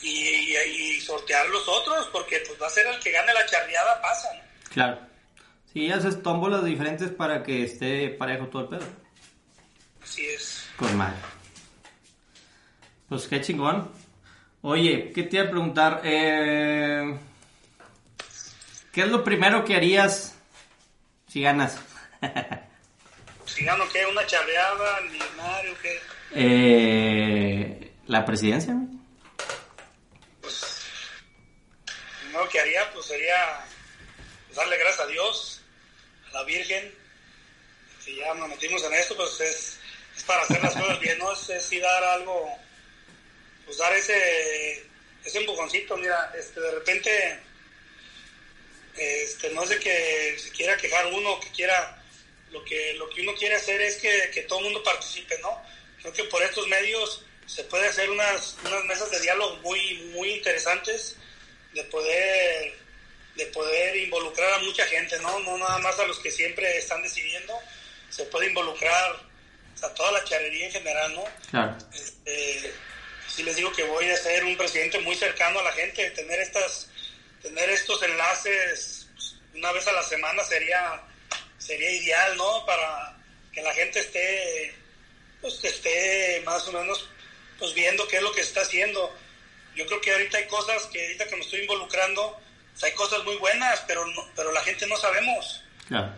[0.00, 4.00] y, y, sortear los otros porque pues va a ser el que gane la charreada
[4.00, 4.42] pasa, ¿no?
[4.72, 4.98] Claro.
[5.72, 9.01] Sí, haces tómbolas diferentes para que esté parejo todo el pedo.
[10.02, 10.66] Así es.
[10.76, 11.14] Con mal.
[13.08, 13.90] Pues qué chingón.
[14.62, 16.00] Oye, ¿qué te iba a preguntar?
[16.04, 17.18] Eh,
[18.92, 20.34] ¿Qué es lo primero que harías
[21.26, 21.78] si ganas?
[23.46, 24.04] si gano, ¿qué?
[24.06, 25.00] ¿Una charreada?
[25.10, 25.74] ¿Millonario?
[25.80, 26.00] ¿Qué?
[26.34, 28.74] Eh, ¿La presidencia?
[30.42, 30.82] Pues,
[31.86, 33.64] lo primero que haría, pues sería
[34.54, 35.62] darle gracias a Dios,
[36.28, 36.94] a la Virgen.
[38.00, 39.71] Si ya nos metimos en esto, pues es, es
[40.22, 41.32] para hacer las cosas bien, ¿no?
[41.32, 42.58] Es, es dar algo
[43.64, 44.84] pues dar ese,
[45.24, 47.40] ese empujoncito, mira, este, de repente,
[48.96, 52.02] este, no sé que se quiera quejar uno, que quiera,
[52.50, 55.62] lo que, lo que uno quiere hacer es que, que todo el mundo participe, ¿no?
[56.00, 60.30] Creo que por estos medios se puede hacer unas, unas mesas de diálogo muy, muy
[60.30, 61.16] interesantes,
[61.72, 62.74] de poder,
[63.36, 65.38] de poder involucrar a mucha gente, ¿no?
[65.40, 67.58] No nada más a los que siempre están decidiendo,
[68.10, 69.31] se puede involucrar
[69.82, 71.24] a toda la charrería en general, ¿no?
[71.50, 71.76] Claro.
[71.92, 72.72] Este,
[73.28, 76.40] sí les digo que voy a ser un presidente muy cercano a la gente, tener
[76.40, 76.88] estas,
[77.40, 81.02] tener estos enlaces pues, una vez a la semana sería,
[81.58, 82.64] sería ideal, ¿no?
[82.66, 83.16] Para
[83.52, 84.74] que la gente esté,
[85.40, 87.08] pues que esté más o menos,
[87.58, 89.14] pues viendo qué es lo que está haciendo.
[89.74, 92.40] Yo creo que ahorita hay cosas que ahorita que me estoy involucrando,
[92.72, 94.04] pues, hay cosas muy buenas, pero
[94.36, 95.62] pero la gente no sabemos.
[95.88, 96.14] Claro.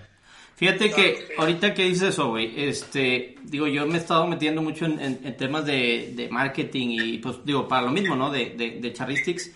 [0.57, 4.87] Fíjate que ahorita que dices eso, güey, este, digo, yo me he estado metiendo mucho
[4.87, 8.31] en, temas de, marketing y pues digo, para lo mismo, ¿no?
[8.31, 9.51] De, de, de Charistics.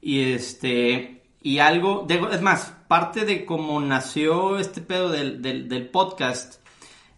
[0.00, 6.60] Y este, y algo, es más, parte de cómo nació este pedo del, del, podcast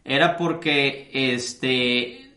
[0.04, 2.30] era porque, este,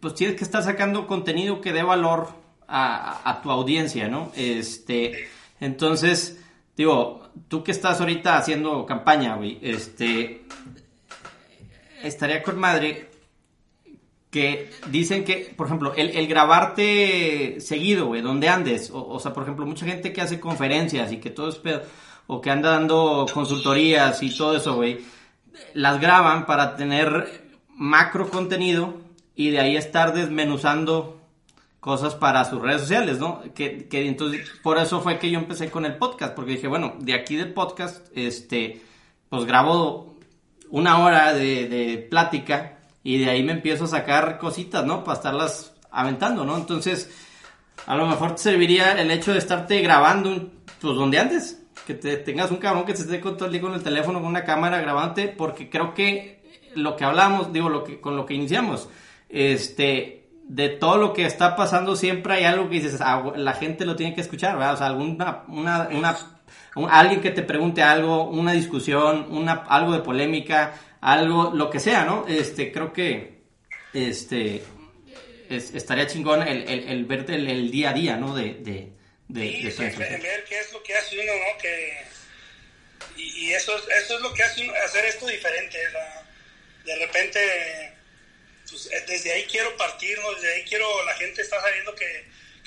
[0.00, 2.28] pues tienes que estar sacando contenido que dé valor
[2.68, 4.32] a, a tu audiencia, ¿no?
[4.36, 5.28] Este,
[5.60, 6.42] entonces,
[6.76, 10.44] digo, tú que estás ahorita haciendo campaña, güey, este,
[12.02, 13.10] estaría con madre
[14.30, 19.64] que dicen que, por ejemplo, el, grabarte seguido, güey, donde andes, o, sea, por ejemplo,
[19.66, 21.82] mucha gente que hace conferencias y que todo es pedo,
[22.26, 25.00] o que anda dando consultorías y todo eso, güey,
[25.74, 28.94] las graban para tener macro contenido
[29.34, 31.20] y de ahí estar desmenuzando
[31.86, 33.44] cosas para sus redes sociales, ¿no?
[33.54, 36.96] Que, que, entonces, por eso fue que yo empecé con el podcast, porque dije, bueno,
[36.98, 38.82] de aquí del podcast, este,
[39.28, 40.16] pues grabo
[40.68, 45.04] una hora de, de plática y de ahí me empiezo a sacar cositas, ¿no?
[45.04, 46.56] Para estarlas aventando, ¿no?
[46.56, 47.08] Entonces,
[47.86, 52.16] a lo mejor te serviría el hecho de estarte grabando, pues donde antes, que te
[52.16, 54.42] tengas un cabrón que te esté con todo el día con el teléfono, con una
[54.42, 56.42] cámara grabante, porque creo que
[56.74, 58.88] lo que hablamos, digo, lo que, con lo que iniciamos,
[59.28, 63.84] este, de todo lo que está pasando siempre hay algo que dices, ah, la gente
[63.84, 64.74] lo tiene que escuchar, ¿verdad?
[64.74, 66.16] O sea, alguna, una, una,
[66.88, 72.04] alguien que te pregunte algo, una discusión, una, algo de polémica, algo, lo que sea,
[72.04, 72.26] ¿no?
[72.28, 73.42] Este, creo que,
[73.92, 74.62] este,
[75.50, 78.34] estaría chingón el, el, el verte el, día a día, ¿no?
[78.34, 78.92] De, de,
[79.28, 81.58] de, sí, ver qué es lo que hace uno, ¿no?
[81.60, 82.04] Que,
[83.16, 85.76] y, y eso, eso es lo que hace uno, hacer esto diferente,
[86.84, 87.95] de repente
[88.68, 92.26] pues, eh, desde ahí quiero partir, desde ahí quiero, la gente está sabiendo que,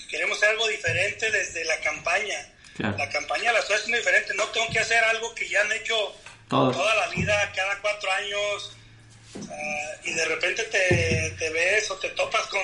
[0.10, 2.50] queremos hacer algo diferente desde la campaña.
[2.80, 6.16] La campaña la estoy haciendo diferente, no tengo que hacer algo que ya han hecho
[6.48, 8.72] toda la vida, cada cuatro años,
[10.06, 12.62] y de repente te, te, ves o te topas con,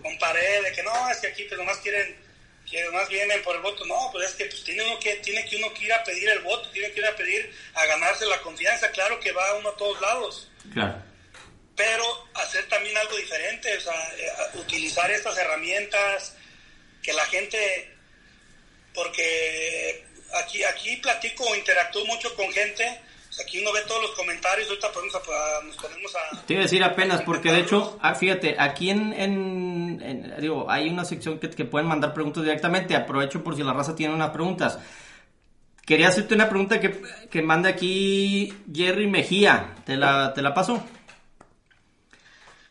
[0.00, 2.16] con pared de que no, es que aquí pues nomás quieren,
[2.64, 5.44] que nomás vienen por el voto, no, pues es que pues, tiene uno que, tiene
[5.44, 8.26] que uno que ir a pedir el voto, tiene que ir a pedir a ganarse
[8.26, 10.48] la confianza, claro que va uno a todos lados.
[10.72, 11.09] Claro
[11.80, 12.04] pero
[12.34, 16.36] hacer también algo diferente, o sea, eh, utilizar estas herramientas,
[17.02, 17.56] que la gente,
[18.94, 20.04] porque
[20.44, 22.84] aquí, aquí platico interactúo mucho con gente,
[23.42, 24.88] aquí uno ve todos los comentarios, ahorita
[25.64, 26.44] nos ponemos a...
[26.44, 30.90] Te iba a decir apenas, porque de hecho, ah, fíjate, aquí en, en, digo, hay
[30.90, 34.30] una sección que, que pueden mandar preguntas directamente, aprovecho por si la raza tiene unas
[34.30, 34.78] preguntas.
[35.86, 37.00] Quería hacerte una pregunta que,
[37.30, 40.86] que manda aquí Jerry Mejía, ¿te la, te la paso?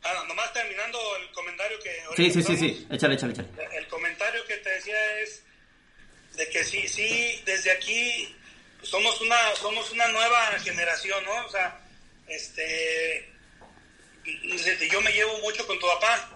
[0.10, 2.02] Ah, nomás terminando el comentario que...
[2.16, 3.50] Sí, sí, sí, sí, échale, échale, échale.
[3.78, 5.44] El comentario que te decía es
[6.36, 8.36] de que sí, sí, desde aquí
[8.82, 11.46] somos una, somos una nueva generación, ¿no?
[11.46, 11.80] O sea,
[12.28, 13.30] este,
[14.90, 16.30] yo me llevo mucho con tu papá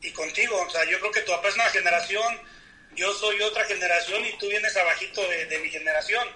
[0.00, 0.58] y contigo.
[0.66, 2.40] O sea, yo creo que tu papá es una generación,
[2.94, 6.26] yo soy otra generación y tú vienes abajito de, mi generación.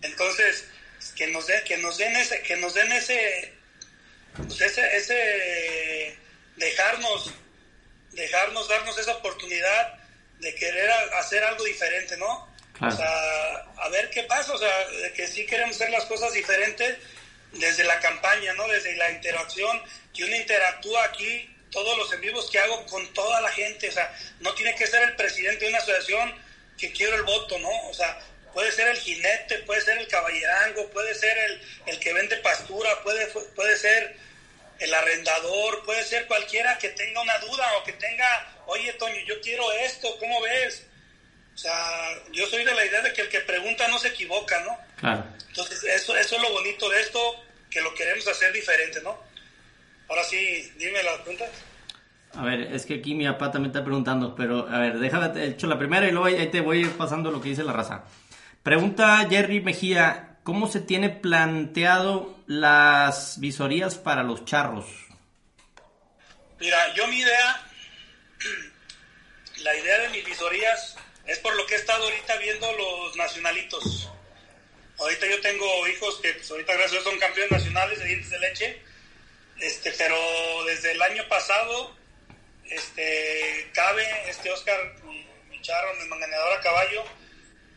[0.00, 0.68] Entonces,
[1.16, 3.52] que nos, den, que nos den ese, que nos den ese,
[4.36, 5.81] pues ese, ese,
[6.56, 7.30] dejarnos,
[8.12, 9.94] dejarnos, darnos esa oportunidad
[10.38, 12.52] de querer hacer algo diferente, ¿no?
[12.80, 16.32] O sea, a ver qué pasa, o sea, de que sí queremos hacer las cosas
[16.32, 16.98] diferentes
[17.52, 18.66] desde la campaña, ¿no?
[18.66, 19.80] Desde la interacción,
[20.12, 23.92] que uno interactúa aquí, todos los en vivos que hago con toda la gente, o
[23.92, 26.34] sea, no tiene que ser el presidente de una asociación
[26.76, 27.88] que quiero el voto, ¿no?
[27.88, 28.18] O sea,
[28.52, 33.02] puede ser el jinete, puede ser el caballerango, puede ser el, el que vende pastura,
[33.02, 34.16] puede, puede ser
[34.82, 38.26] el arrendador, puede ser cualquiera que tenga una duda o que tenga,
[38.66, 40.86] oye Toño, yo quiero esto, ¿cómo ves?
[41.54, 41.72] O sea,
[42.32, 44.76] yo soy de la idea de que el que pregunta no se equivoca, ¿no?
[44.96, 45.24] Claro.
[45.48, 47.20] Entonces, eso, eso es lo bonito de esto,
[47.70, 49.18] que lo queremos hacer diferente, ¿no?
[50.08, 51.50] Ahora sí, dime las preguntas.
[52.34, 55.66] A ver, es que aquí mi papá también está preguntando, pero a ver, déjame, hecho
[55.66, 58.04] la primera y luego ahí te voy pasando lo que dice la raza.
[58.62, 64.86] Pregunta Jerry Mejía, ¿cómo se tiene planteado las visorías para los charros?
[66.60, 67.66] Mira, yo mi idea,
[69.62, 70.96] la idea de mis visorías
[71.26, 74.10] es por lo que he estado ahorita viendo los nacionalitos.
[74.98, 78.30] Ahorita yo tengo hijos que pues, ahorita gracias a Dios son campeones nacionales de dientes
[78.30, 78.82] de leche,
[79.58, 80.16] este, pero
[80.66, 81.96] desde el año pasado,
[82.68, 87.04] este, Cabe, este Oscar, mi, charro, mi manganeador a caballo,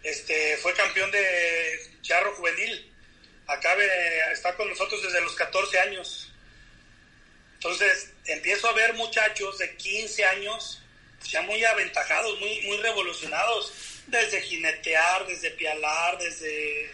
[0.03, 2.94] este, fue campeón de charro juvenil.
[3.47, 3.87] Acabe
[4.31, 6.31] está con nosotros desde los 14 años.
[7.55, 10.81] Entonces empiezo a ver muchachos de 15 años
[11.23, 13.73] ya muy aventajados, muy, muy revolucionados,
[14.07, 16.91] desde jinetear, desde pialar, desde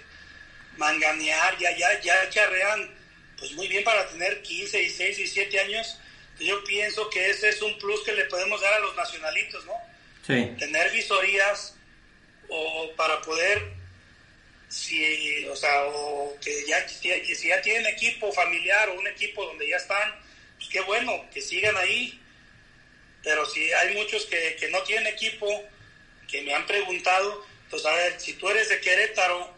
[0.77, 2.89] manganear, ya, ya, ya charrean
[3.37, 5.97] pues muy bien para tener 15, 16, 17 años.
[6.39, 9.73] Yo pienso que ese es un plus que le podemos dar a los nacionalitos, ¿no?
[10.25, 10.55] Sí.
[10.59, 11.75] Tener visorías
[12.47, 13.73] o para poder,
[14.71, 19.67] si, o sea, o que ya, si ya tienen equipo familiar o un equipo donde
[19.67, 20.15] ya están,
[20.57, 22.17] pues qué bueno, que sigan ahí.
[23.21, 25.45] Pero si hay muchos que, que no tienen equipo,
[26.27, 29.53] que me han preguntado, pues a ver, si tú eres de Querétaro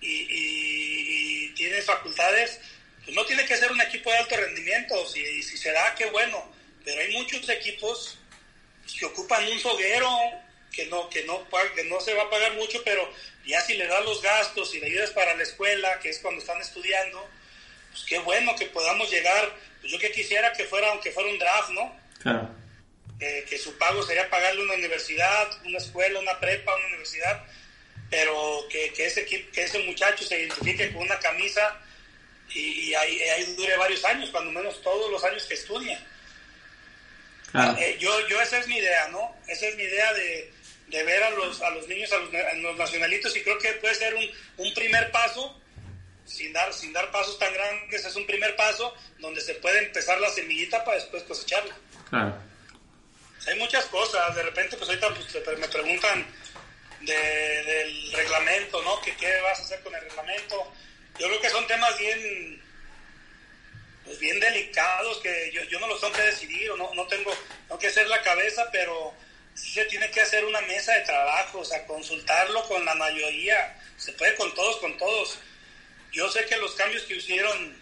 [0.00, 2.60] y, tienes facultades,
[3.04, 6.52] pues no tiene que ser un equipo de alto rendimiento, si, si se qué bueno,
[6.84, 8.18] pero hay muchos equipos
[8.98, 10.10] que ocupan un soguero,
[10.72, 13.08] que no, que no, que no se va a pagar mucho, pero
[13.46, 16.40] ya si le das los gastos y le ayudas para la escuela, que es cuando
[16.40, 17.28] están estudiando,
[17.90, 21.38] pues qué bueno que podamos llegar, pues yo que quisiera que fuera, aunque fuera un
[21.38, 22.00] draft, ¿no?
[22.20, 22.62] Claro
[23.48, 27.44] que su pago sería pagarle una universidad, una escuela, una prepa, una universidad,
[28.10, 31.80] pero que, que ese, que ese muchacho se identifique con una camisa
[32.54, 35.98] y, ahí, dure varios años, cuando menos todos los años que estudia.
[37.78, 39.34] Eh, yo, yo esa es mi idea, ¿no?
[39.46, 40.52] Esa es mi idea de,
[40.92, 42.18] de ver a los, a los niños, a
[42.54, 45.58] los, nacionalitos, y creo que puede ser un, un primer paso
[46.24, 50.20] sin dar, sin dar pasos tan grandes, es un primer paso donde se puede empezar
[50.20, 51.76] la semillita para después cosecharla.
[52.08, 52.52] Claro
[53.46, 54.34] hay muchas cosas.
[54.34, 56.26] De repente, pues ahorita pues, me preguntan
[57.00, 59.00] del reglamento, ¿no?
[59.00, 60.72] ¿Qué, ¿Qué vas a hacer con el reglamento?
[61.18, 62.62] Yo creo que son temas bien,
[64.04, 67.32] pues bien delicados que yo, yo no los tengo que decidir o no, no tengo,
[67.66, 69.12] tengo que hacer la cabeza, pero
[69.54, 73.78] se tiene que hacer una mesa de trabajo, o sea, consultarlo con la mayoría.
[73.96, 75.38] Se puede con todos, con todos.
[76.12, 77.80] Yo sé que los cambios que hicieron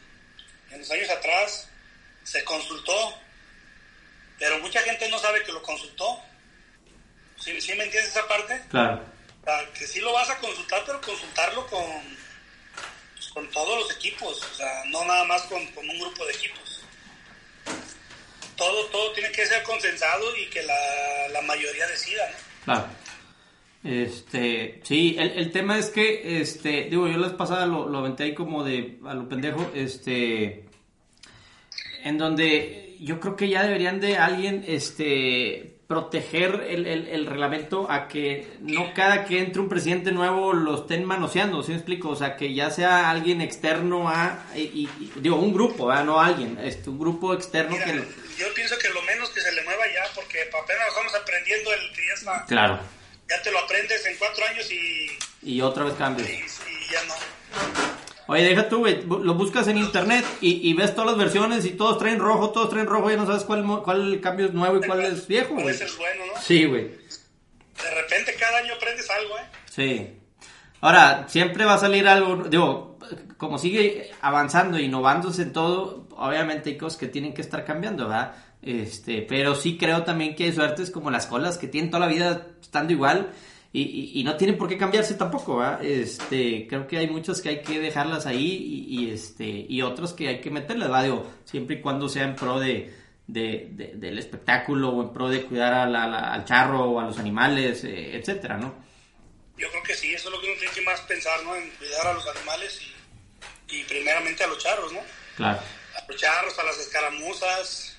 [0.70, 1.68] en los años atrás
[2.24, 3.18] se consultó,
[4.38, 6.22] pero mucha gente no sabe que lo consultó.
[7.36, 8.62] ¿Sí, me entiendes esa parte?
[8.68, 9.02] Claro.
[9.74, 12.18] que sí lo vas a consultar, pero consultarlo con,
[13.14, 16.69] pues, con todos los equipos, o sea, no nada más con, un grupo de equipos.
[18.60, 22.64] Todo, todo tiene que ser consensado y que la, mayoría decida, ¿no?
[22.66, 22.86] Claro.
[23.82, 28.24] Este, sí, el, el, tema es que, este, digo, yo la pasada lo, lo aventé
[28.24, 30.66] ahí como de a lo pendejo, este,
[32.04, 38.06] en donde yo creo que ya deberían de alguien este proteger el, el, reglamento a
[38.06, 42.10] que no cada que entre un presidente nuevo lo estén manoseando, ¿sí me explico?
[42.10, 46.90] O sea, que ya sea alguien externo a, y, digo, un grupo, no alguien, este,
[46.90, 48.04] un grupo externo que...
[48.40, 51.92] Yo pienso que lo menos que se le mueva ya, porque apenas estamos aprendiendo el
[51.92, 52.46] que ya está...
[52.46, 52.80] Claro.
[53.28, 55.18] Ya te lo aprendes en cuatro años y...
[55.42, 56.28] Y otra vez cambias.
[56.28, 57.14] Y, y ya no.
[58.30, 61.98] Oye, deja tú, güey, lo buscas en internet y, ves todas las versiones y todos
[61.98, 65.04] traen rojo, todos traen rojo y no sabes cuál, cuál cambio es nuevo y cuál
[65.04, 65.68] es viejo, güey.
[65.68, 66.40] es bueno, ¿no?
[66.40, 66.84] Sí, güey.
[66.84, 69.42] De repente cada año aprendes algo, ¿eh?
[69.68, 70.16] Sí.
[70.80, 72.89] Ahora, siempre va a salir algo, digo,
[73.40, 78.34] como sigue avanzando, innovándose en todo, obviamente hay cosas que tienen que estar cambiando, ¿verdad?
[78.60, 82.12] Este, pero sí creo también que hay suertes como las colas que tienen toda la
[82.12, 83.32] vida estando igual
[83.72, 85.82] y, y, no tienen por qué cambiarse tampoco, ¿verdad?
[85.82, 90.28] Este, creo que hay muchos que hay que dejarlas ahí y, este, y otros que
[90.28, 91.04] hay que meterles, ¿verdad?
[91.04, 92.92] Digo, siempre y cuando sea en pro de,
[93.26, 98.16] de, del espectáculo o en pro de cuidar al charro o a los animales, eh,
[98.18, 98.74] etcétera, ¿no?
[99.56, 101.56] Yo creo que sí, eso es lo que uno tiene que más pensar, ¿no?
[101.56, 102.99] En cuidar a los animales y,
[103.70, 105.02] y primeramente a los charros, ¿no?
[105.36, 105.60] Claro.
[105.94, 107.96] A los charros, a las escaramuzas,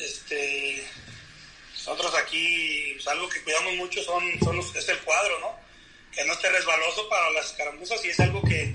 [0.00, 0.84] este,
[1.72, 5.56] nosotros aquí, pues, algo que cuidamos mucho son, son es el cuadro, ¿no?
[6.12, 8.74] Que no esté resbaloso para las escaramuzas y es algo que,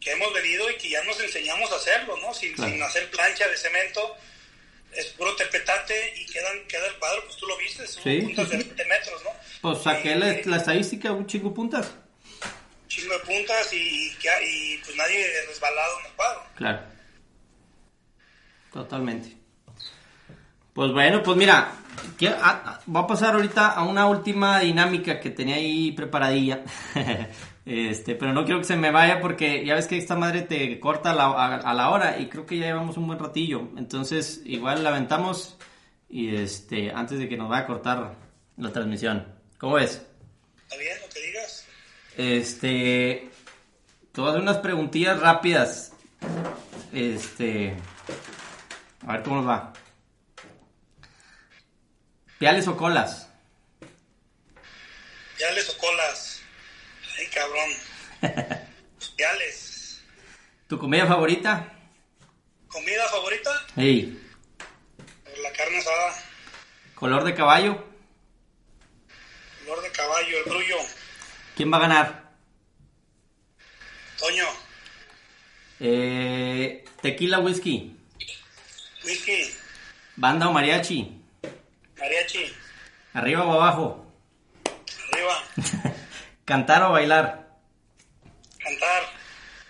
[0.00, 2.34] que hemos venido y que ya nos enseñamos a hacerlo, ¿no?
[2.34, 4.16] Sin, sin hacer plancha de cemento,
[4.94, 8.56] es puro tepetate y quedan, queda el cuadro, pues tú lo viste, son puntas de
[8.58, 9.30] 20 metros, ¿no?
[9.62, 11.92] Pues saqué la, la, estadística, un chingo puntas.
[12.92, 16.42] Chingo de puntas y, y pues nadie resbalado en el cuadro.
[16.56, 16.80] Claro.
[18.70, 19.36] Totalmente.
[20.74, 21.72] Pues bueno, pues mira,
[22.24, 26.64] va a pasar ahorita a una última dinámica que tenía ahí preparadilla.
[27.64, 30.78] este, pero no quiero que se me vaya porque ya ves que esta madre te
[30.78, 33.70] corta a la, hora y creo que ya llevamos un buen ratillo.
[33.78, 35.56] Entonces, igual la aventamos
[36.10, 38.16] y este, antes de que nos vaya a cortar
[38.58, 39.26] la transmisión.
[39.56, 40.06] ¿Cómo ves?
[40.68, 40.96] Está bien,
[42.16, 42.36] te.
[42.38, 43.30] Este,
[44.12, 45.92] todas unas preguntillas rápidas.
[46.92, 47.74] Este,
[49.06, 49.72] a ver cómo nos va.
[52.38, 53.28] ¿Piales o colas?
[55.36, 56.42] Piales o colas.
[57.18, 57.70] Ay, cabrón.
[59.16, 60.02] Piales.
[60.68, 61.72] ¿Tu comida favorita?
[62.68, 63.50] ¿Comida favorita?
[63.74, 64.18] Sí.
[65.42, 66.14] La carne asada.
[66.94, 67.84] ¿Color de caballo?
[69.64, 70.76] Color de caballo, el brullo.
[71.56, 72.32] ¿Quién va a ganar?
[74.18, 74.46] Toño.
[75.80, 77.96] Eh, ¿Tequila whisky?
[79.04, 79.52] Whisky.
[80.16, 81.20] ¿Banda o mariachi?
[81.98, 82.52] Mariachi.
[83.14, 84.06] ¿Arriba o abajo?
[85.12, 85.44] Arriba.
[86.44, 87.48] ¿Cantar o bailar?
[88.58, 89.02] Cantar.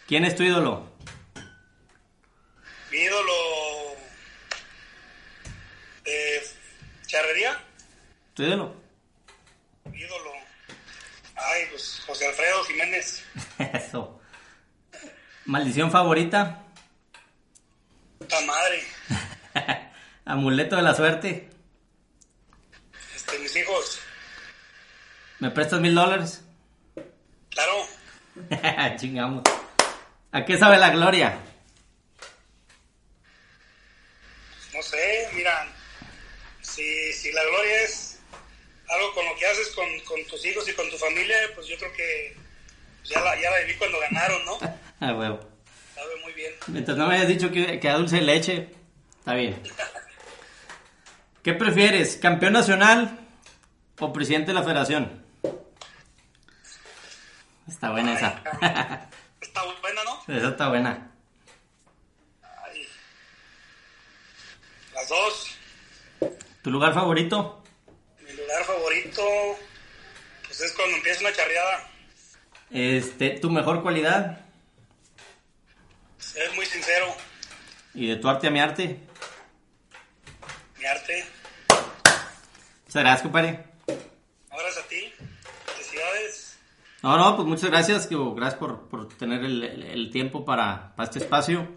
[0.06, 0.86] ¿Quién es tu ídolo?
[2.90, 3.32] Mi ídolo
[6.04, 6.42] de
[7.06, 7.58] charrería.
[8.34, 8.81] ¿Tu ídolo?
[11.45, 13.24] Ay, pues José Alfredo Jiménez.
[13.59, 14.20] Eso.
[15.47, 16.62] ¿Maldición favorita?
[18.18, 18.82] Puta madre.
[20.24, 21.53] ¿Amuleto de la suerte?
[23.32, 23.99] de mis hijos.
[25.38, 26.43] ¿Me prestas mil dólares?
[27.51, 27.86] Claro.
[28.97, 29.43] Chingamos.
[30.32, 31.38] ¿A qué sabe la gloria?
[34.74, 35.66] No sé, mira,
[36.61, 38.01] si, si la gloria es
[38.93, 41.76] algo con lo que haces con, con tus hijos y con tu familia, pues yo
[41.78, 42.36] creo que
[43.05, 44.59] ya la, ya la viví cuando ganaron, ¿no?
[45.01, 45.40] ah, huevo.
[45.95, 46.53] Sabe muy bien.
[46.68, 48.68] Mientras no me hayas dicho que, que a dulce leche,
[49.18, 49.62] está bien.
[51.43, 53.18] ¿Qué prefieres, campeón nacional
[53.99, 55.24] o presidente de la federación?
[57.66, 58.43] Está buena esa.
[59.40, 60.34] está buena, ¿no?
[60.34, 61.11] Esa está buena.
[62.43, 62.86] Ay.
[64.95, 65.57] Las dos.
[66.62, 67.61] ¿Tu lugar favorito?
[68.53, 69.22] Lugar favorito,
[70.46, 71.88] pues es cuando empieza una charreada.
[72.70, 74.40] Este, ¿tu mejor cualidad?
[76.18, 77.07] Ser muy sincero.
[77.94, 78.98] ¿Y de tu arte a mi arte?
[80.78, 81.24] Mi arte.
[82.84, 83.64] Muchas gracias, compadre.
[84.50, 85.14] Gracias a ti.
[85.74, 86.59] Felicidades.
[87.03, 88.11] No, no, pues muchas gracias.
[88.11, 91.68] Digo, gracias por, por tener el, el, tiempo para, para, este espacio.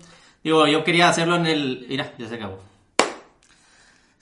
[0.44, 1.86] Digo, yo quería hacerlo en el...
[1.88, 2.62] Mira, ya se acabó.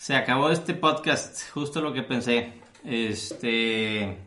[0.03, 2.51] Se acabó este podcast, justo lo que pensé.
[2.83, 4.17] Este...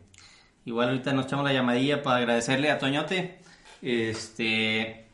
[0.64, 3.40] Igual ahorita nos echamos la llamadilla para agradecerle a Toñote.
[3.82, 5.06] Este...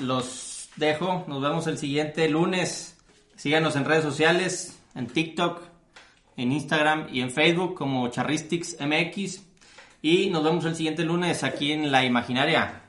[0.00, 1.24] Los dejo.
[1.28, 2.98] Nos vemos el siguiente lunes.
[3.36, 5.62] Síganos en redes sociales, en TikTok,
[6.36, 9.44] en Instagram y en Facebook como Charristics MX.
[10.02, 12.83] Y nos vemos el siguiente lunes aquí en La Imaginaria.